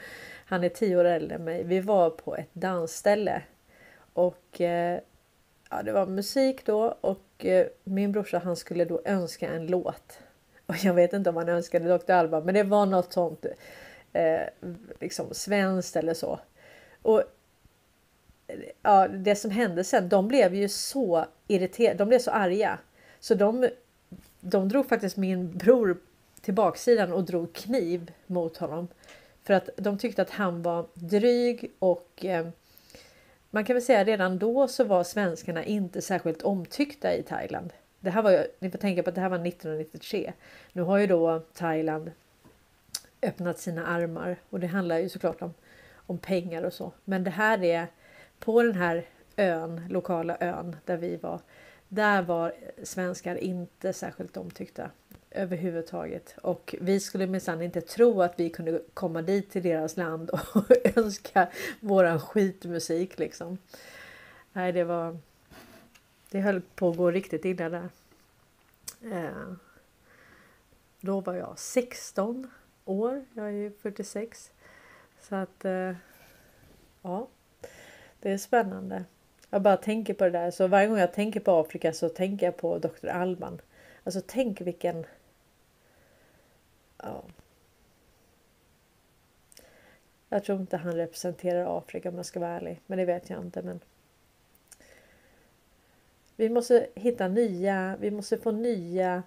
[0.45, 3.41] han är tio år äldre än mig, vi var på ett dansställe.
[4.13, 4.99] Och eh,
[5.69, 10.19] ja, det var musik då och eh, min brorsa han skulle då önska en låt.
[10.69, 12.11] Och jag vet inte om han önskade Dr.
[12.11, 13.45] Alban, men det var något sånt
[14.13, 14.41] eh,
[14.99, 16.39] liksom svenskt eller så.
[17.01, 17.23] Och
[18.81, 22.79] ja, det som hände sen, de blev ju så irriterade, de blev så arga.
[23.19, 23.69] Så de,
[24.39, 25.97] de drog faktiskt min bror
[26.41, 28.87] till baksidan och drog kniv mot honom.
[29.43, 32.47] För att de tyckte att han var dryg och eh,
[33.49, 37.73] man kan väl säga redan då så var svenskarna inte särskilt omtyckta i Thailand.
[37.99, 40.33] Det här var ju, ni får tänka på att det här var 1993.
[40.73, 42.11] Nu har ju då Thailand
[43.21, 45.53] öppnat sina armar och det handlar ju såklart om,
[45.95, 46.91] om pengar och så.
[47.05, 47.87] Men det här är
[48.39, 51.39] på den här ön, lokala ön där vi var.
[51.87, 54.91] Där var svenskar inte särskilt omtyckta
[55.31, 56.35] överhuvudtaget.
[56.41, 60.97] Och vi skulle minsann inte tro att vi kunde komma dit till deras land och
[60.97, 61.47] önska
[61.79, 63.57] våran skitmusik liksom.
[64.53, 65.17] Nej, det var...
[66.31, 67.89] Det höll på att gå riktigt illa där.
[69.01, 69.53] Eh,
[71.01, 72.51] då var jag 16
[72.85, 73.25] år.
[73.33, 74.51] Jag är ju 46.
[75.19, 75.65] Så att...
[75.65, 75.93] Eh,
[77.01, 77.27] ja.
[78.19, 79.05] Det är spännande.
[79.49, 80.51] Jag bara tänker på det där.
[80.51, 83.07] Så varje gång jag tänker på Afrika så tänker jag på Dr.
[83.07, 83.61] Alban.
[84.03, 85.05] Alltså tänk vilken...
[86.97, 87.23] Ja.
[90.29, 92.81] Jag tror inte han representerar Afrika om jag ska vara ärlig.
[92.85, 93.61] Men det vet jag inte.
[93.61, 93.79] Men
[96.39, 99.23] vi måste hitta nya, vi måste få nya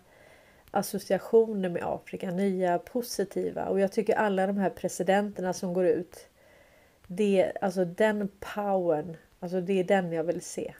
[0.70, 3.68] associationer med Afrika, nya positiva.
[3.68, 6.28] Och jag tycker alla de här presidenterna som går ut
[7.06, 10.74] det, alltså den powern, alltså det är den jag vill se.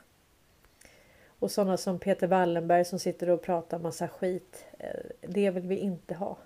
[1.27, 4.65] Och sådana som Peter Wallenberg som sitter och pratar massa skit.
[4.79, 6.37] Eh, det vill vi inte ha.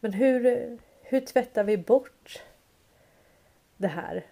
[0.00, 2.42] Men hur, hur tvättar vi bort
[3.76, 4.26] det här?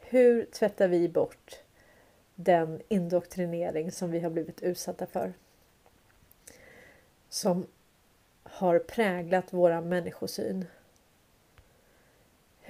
[0.00, 1.60] Hur tvättar vi bort
[2.44, 5.32] den indoktrinering som vi har blivit utsatta för?
[7.28, 7.66] Som
[8.42, 10.66] har präglat våra människosyn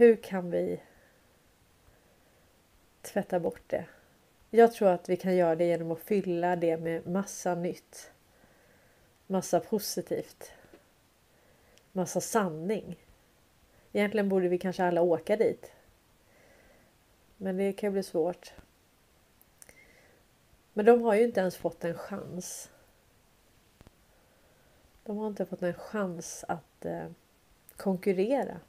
[0.00, 0.80] hur kan vi
[3.02, 3.84] tvätta bort det?
[4.50, 8.10] Jag tror att vi kan göra det genom att fylla det med massa nytt.
[9.26, 10.52] Massa positivt.
[11.92, 12.96] Massa sanning.
[13.92, 15.72] Egentligen borde vi kanske alla åka dit.
[17.36, 18.52] Men det kan bli svårt.
[20.80, 22.70] Men de har ju inte ens fått en chans.
[25.02, 27.06] De har inte fått en chans att eh,
[27.76, 28.60] konkurrera.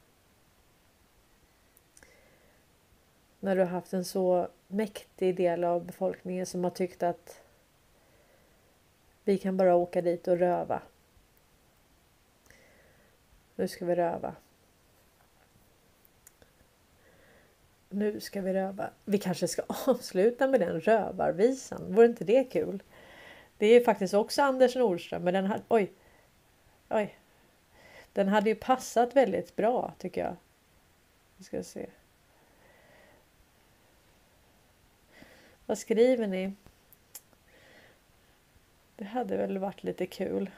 [3.39, 7.43] När du har haft en så mäktig del av befolkningen som har tyckt att
[9.23, 10.81] vi kan bara åka dit och röva.
[13.55, 14.35] Nu ska vi röva.
[17.93, 18.89] Nu ska vi röva.
[19.05, 21.95] Vi kanske ska avsluta med den rövarvisan.
[21.95, 22.83] Vore inte det kul?
[23.57, 25.23] Det är faktiskt också Anders Nordström.
[25.23, 25.91] Men den här, oj,
[26.93, 27.17] Oj.
[28.13, 30.35] Den hade ju passat väldigt bra tycker jag.
[31.37, 31.89] Vi ska se.
[35.65, 36.53] Vad skriver ni?
[38.95, 40.51] Det hade väl varit lite kul.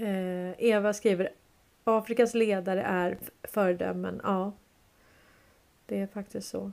[0.00, 1.32] Eh, Eva skriver
[1.84, 4.20] Afrikas ledare är föredömen.
[4.24, 4.52] Ja,
[5.86, 6.72] det är faktiskt så.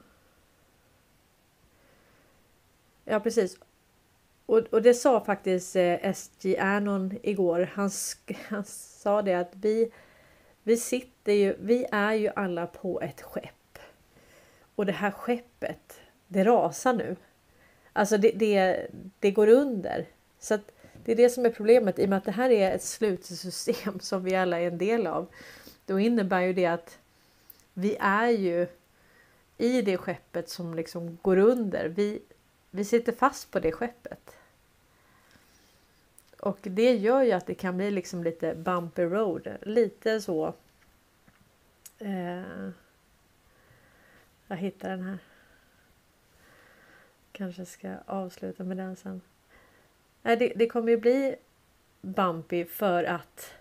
[3.06, 3.58] Ja, precis.
[4.46, 7.70] Och, och det sa faktiskt eh, SG Anon igår.
[7.74, 7.90] Han,
[8.50, 9.92] han sa det att vi,
[10.64, 13.80] vi sitter ju, vi är ju alla på ett skepp.
[14.76, 17.16] Och det här skeppet, det rasar nu.
[17.94, 18.88] Alltså det, det,
[19.20, 20.06] det går under.
[20.40, 20.72] Så att
[21.08, 23.26] det är det som är problemet i och med att det här är ett slutet
[23.38, 25.28] system som vi alla är en del av.
[25.86, 27.00] Då innebär ju det att
[27.74, 28.68] vi är ju
[29.58, 31.88] i det skeppet som liksom går under.
[31.88, 32.22] Vi,
[32.72, 34.36] vi sitter fast på det skeppet.
[36.40, 39.58] Och det gör ju att det kan bli liksom lite bumpy road.
[39.62, 40.54] Lite så.
[42.00, 42.70] Eh,
[44.48, 45.18] jag hittar den här.
[47.32, 49.22] Kanske ska avsluta med den sen.
[50.22, 51.36] Nej, det, det kommer ju bli
[52.02, 53.54] bumpy för att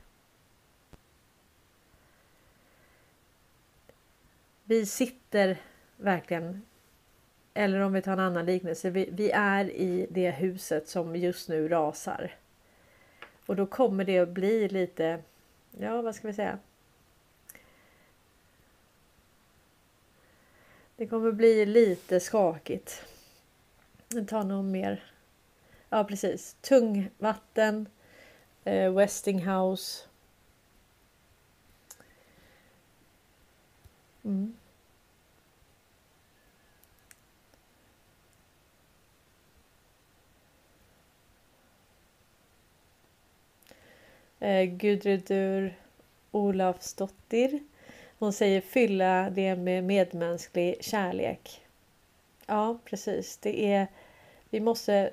[4.65, 5.59] vi sitter
[5.97, 6.63] verkligen
[7.57, 8.91] eller om vi tar en annan liknelse.
[8.91, 12.35] Vi, vi, är i det huset som just nu rasar.
[13.47, 15.23] Och då kommer det att bli lite,
[15.79, 16.59] ja vad ska vi säga?
[20.97, 23.05] Det kommer bli lite skakigt.
[24.09, 25.16] Ta tar någon mer.
[25.97, 26.57] Ja precis.
[26.61, 27.89] Tungvatten.
[28.65, 30.09] Eh, Westinghouse.
[34.25, 34.57] Mm.
[44.41, 45.77] eh, Gudrudur
[46.31, 47.61] Olafsdottir.
[48.19, 51.67] Hon säger fylla det med medmänsklig kärlek.
[52.47, 53.37] Ja, precis.
[53.37, 53.87] Det är...
[54.51, 55.11] Vi måste...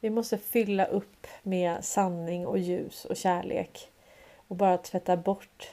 [0.00, 3.90] Vi måste fylla upp med sanning och ljus och kärlek
[4.48, 5.70] och bara tvätta bort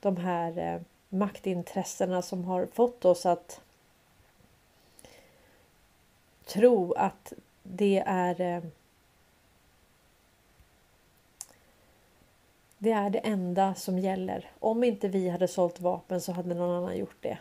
[0.00, 3.60] de här eh, maktintressena som har fått oss att
[6.44, 7.32] tro att
[7.62, 8.62] det är eh,
[12.80, 14.50] Det är det enda som gäller.
[14.58, 17.38] Om inte vi hade sålt vapen så hade någon annan gjort det.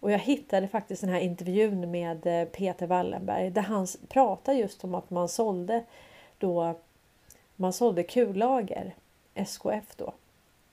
[0.00, 4.84] Och jag hittade faktiskt den här intervjun med eh, Peter Wallenberg där han pratar just
[4.84, 5.84] om att man sålde
[6.38, 6.74] då
[7.56, 8.94] man sålde kullager,
[9.34, 10.12] SKF då,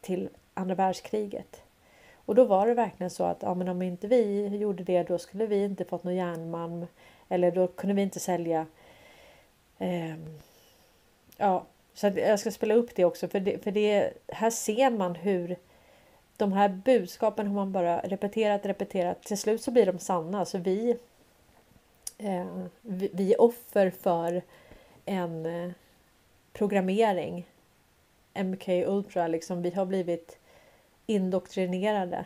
[0.02, 1.62] till andra världskriget.
[2.16, 5.18] Och då var det verkligen så att ja, men om inte vi gjorde det då
[5.18, 6.88] skulle vi inte fått någon järnmalm
[7.30, 8.66] eller då kunde vi inte sälja
[9.78, 10.16] eh,
[11.38, 15.16] ja, så jag ska spela upp det också för, det, för det, här ser man
[15.16, 15.56] hur
[16.38, 19.24] de här budskapen har man bara repeterat, repeterat.
[19.24, 20.46] Till slut så blir de sanna.
[20.46, 20.98] Så vi,
[22.18, 24.42] eh, vi, vi, är offer för
[25.06, 25.72] en eh,
[26.54, 27.46] programmering.
[28.34, 29.62] MK Ultra, liksom.
[29.62, 30.40] Vi har blivit
[31.06, 32.26] indoktrinerade.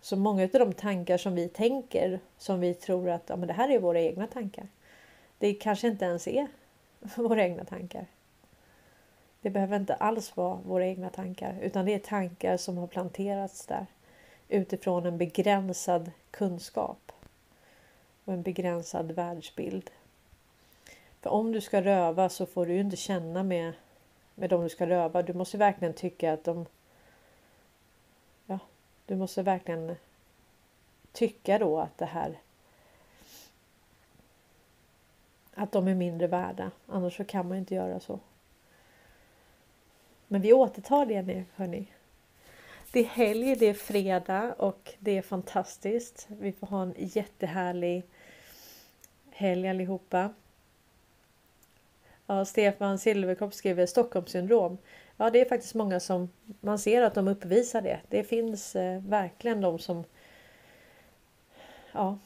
[0.00, 3.54] Så många av de tankar som vi tänker, som vi tror att ja, men det
[3.54, 4.68] här är våra egna tankar.
[5.38, 6.48] Det kanske inte ens är
[7.16, 8.06] våra egna tankar.
[9.40, 13.66] Det behöver inte alls vara våra egna tankar utan det är tankar som har planterats
[13.66, 13.86] där
[14.48, 17.12] utifrån en begränsad kunskap
[18.24, 19.90] och en begränsad världsbild.
[21.20, 23.72] För om du ska röva så får du ju inte känna med,
[24.34, 25.22] med dem du ska röva.
[25.22, 26.66] Du måste verkligen tycka att de...
[28.46, 28.58] Ja,
[29.06, 29.96] du måste verkligen
[31.12, 32.38] tycka då att det här
[35.54, 36.70] att de är mindre värda.
[36.86, 38.20] Annars så kan man inte göra så.
[40.32, 41.86] Men vi återtar det nu hörni.
[42.92, 46.26] Det är helg, det är fredag och det är fantastiskt.
[46.28, 48.02] Vi får ha en jättehärlig
[49.30, 50.34] helg allihopa.
[52.26, 54.78] Ja, Stefan Silverkropp skriver Stockholmssyndrom.
[55.16, 56.28] Ja, det är faktiskt många som
[56.60, 58.00] man ser att de uppvisar det.
[58.08, 60.04] Det finns eh, verkligen de som
[61.92, 62.18] ja,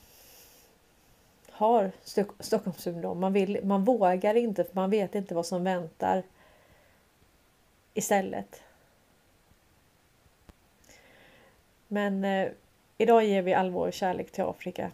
[1.50, 1.92] har
[2.40, 3.20] Stockholmssyndrom.
[3.20, 6.22] Man, vill, man vågar inte för man vet inte vad som väntar
[7.94, 8.62] istället.
[11.88, 12.48] Men eh,
[12.98, 14.90] idag ger vi all vår kärlek till Afrika.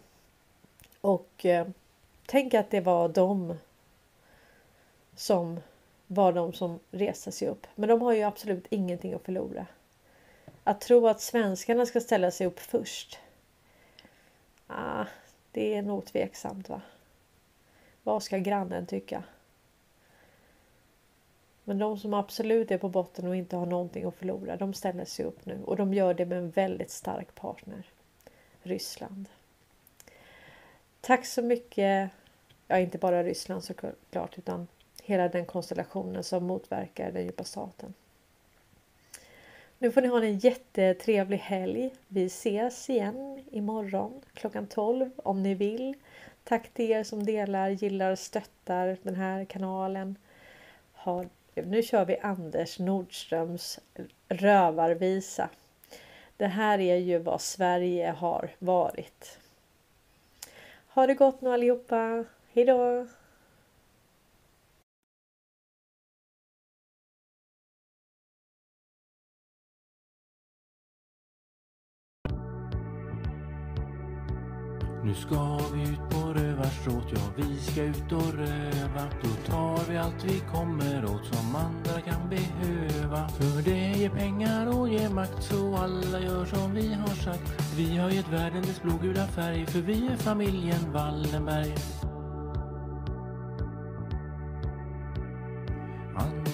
[1.01, 1.67] Och eh,
[2.25, 3.57] tänk att det var de
[5.15, 5.59] som
[6.07, 7.67] var de som reste sig upp.
[7.75, 9.65] Men de har ju absolut ingenting att förlora.
[10.63, 13.19] Att tro att svenskarna ska ställa sig upp först
[14.73, 15.05] Ah,
[15.51, 16.81] det är nog tveksamt va.
[18.03, 19.23] Vad ska grannen tycka?
[21.63, 25.05] Men de som absolut är på botten och inte har någonting att förlora, de ställer
[25.05, 27.83] sig upp nu och de gör det med en väldigt stark partner.
[28.63, 29.29] Ryssland.
[31.01, 32.11] Tack så mycket.
[32.67, 34.67] Ja, inte bara Ryssland såklart, utan
[35.03, 37.93] hela den konstellationen som motverkar den djupa staten.
[39.79, 41.93] Nu får ni ha en jättetrevlig helg.
[42.07, 45.93] Vi ses igen imorgon klockan 12 om ni vill.
[46.43, 50.15] Tack till er som delar, gillar, stöttar den här kanalen.
[50.93, 53.79] Ha, nu kör vi Anders Nordströms
[54.29, 55.49] rövarvisa.
[56.37, 59.39] Det här är ju vad Sverige har varit.
[60.87, 62.25] Ha det gott nu allihopa.
[62.53, 63.07] Hejdå!
[75.03, 79.09] Nu ska vi ut på rövarstråt, ja vi ska ut och röva.
[79.23, 83.29] Då tar vi allt vi kommer åt som andra kan behöva.
[83.29, 87.75] För det ger pengar och ger makt så alla gör som vi har sagt.
[87.77, 91.75] Vi har gett världen dess blågula färg för vi är familjen Wallenberg.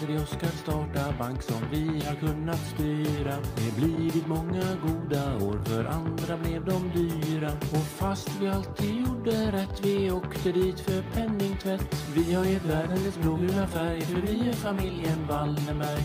[0.07, 3.35] Aldrig Oskar starta bank som vi har kunnat styra.
[3.55, 7.51] Det blivit många goda år, för andra blev de dyra.
[7.51, 11.95] Och fast vi alltid gjorde rätt, vi åkte dit för penningtvätt.
[12.15, 16.03] Vi har gett världen dess blågula färg, för vi är familjen Wallenberg.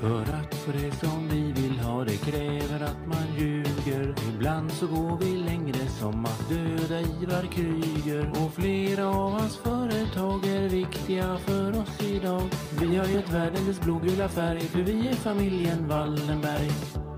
[0.00, 4.14] För att få det som vi vill ha det kräver att man ljuger.
[4.34, 8.30] Ibland så går vi längre som att döda Ivar Kryger.
[8.30, 12.42] Och flera av hans företag är viktiga för oss idag.
[12.80, 17.09] Vi har gett världen dess blågula färg för vi är familjen Wallenberg.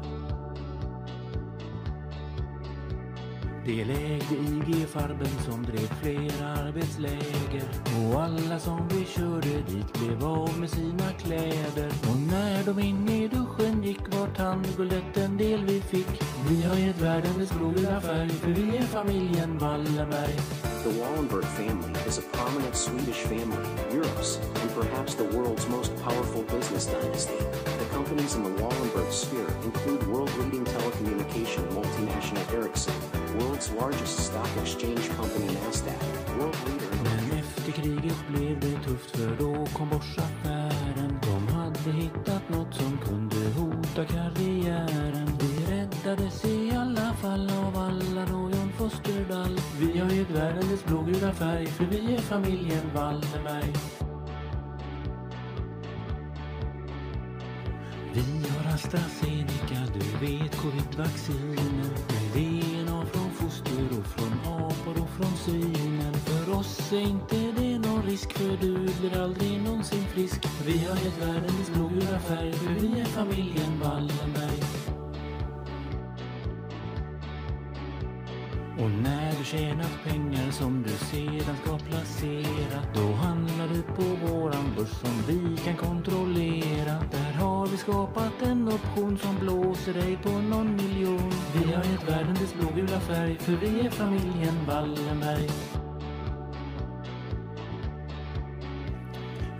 [3.67, 7.65] Det lägde IG-farben som drev flera arbetsläger
[7.97, 11.91] och alla som vi körde dit blev av med sina kläder.
[12.11, 16.23] Och när de in i duschen gick var tandguldet en del vi fick.
[16.49, 17.51] Vi har gett världen dess
[18.03, 20.37] färg för vi är familjen Wallenberg.
[20.83, 26.43] The Wallenberg family is a prominent Swedish family, Europe's, and perhaps the world's most powerful
[26.43, 27.39] business dynasty.
[27.79, 32.95] The companies in the Wallenberg sphere include world-leading telecommunication multinational Ericsson,
[33.53, 36.03] world's largest stock exchange company Nasdaq,
[36.39, 41.19] world leader Men efter kriget blev det tufft för då kom Boschaffären.
[41.23, 45.31] De hade hittat något som kunde hota karriären.
[45.41, 49.61] Vi räddades i alla fall av alla då John Fosterdahl.
[49.81, 53.73] Vi har gett världen dess blågula färg för vi är familjen Wallenberg.
[58.15, 61.91] Vi har AstraZeneca, du vet covid-vaccinen.
[62.35, 62.72] DNA
[63.65, 66.15] röster och från apor och från svinen.
[66.15, 70.47] För oss är inte det någon risk för du blir aldrig någonsin frisk.
[70.67, 74.82] Vi har gett världen dess blågula färg för vi är familjen Wallenberg.
[78.83, 84.75] Och när du tjänat pengar som du sedan ska placera Då handlar du på våran
[84.77, 86.95] börs som vi kan kontrollera.
[87.11, 91.33] Där har vi skapat en option som blåser dig på någon miljon.
[91.55, 95.49] Vi har gett världen dess blågula färg för vi är familjen Wallenberg.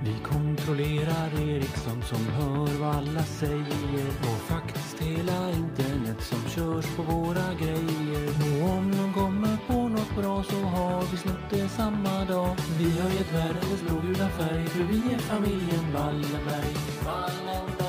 [0.05, 4.09] Vi kontrollerar Ericsson som hör vad alla säger.
[4.21, 8.29] Och faktiskt hela internet som körs på våra grejer.
[8.63, 9.12] Och om
[10.17, 12.57] bra så har vi snott det samma dag.
[12.79, 16.75] Vi har gett världen dess blågula färg för vi är familjen Wallenberg.
[17.05, 17.82] Wallenberg,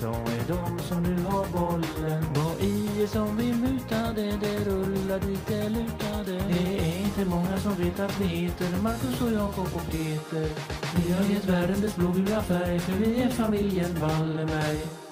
[0.00, 2.24] Så är de som nu har bollen.
[2.34, 4.64] Vad i är som vi mutade, det?
[4.64, 6.78] Rullar dit det lutade Det.
[6.78, 10.48] Är inte många som vet att vi heter Marcus och Jakob och Peter
[10.96, 15.07] Vi har gett världen dess blågula färg för vi är familjen Wallenberg.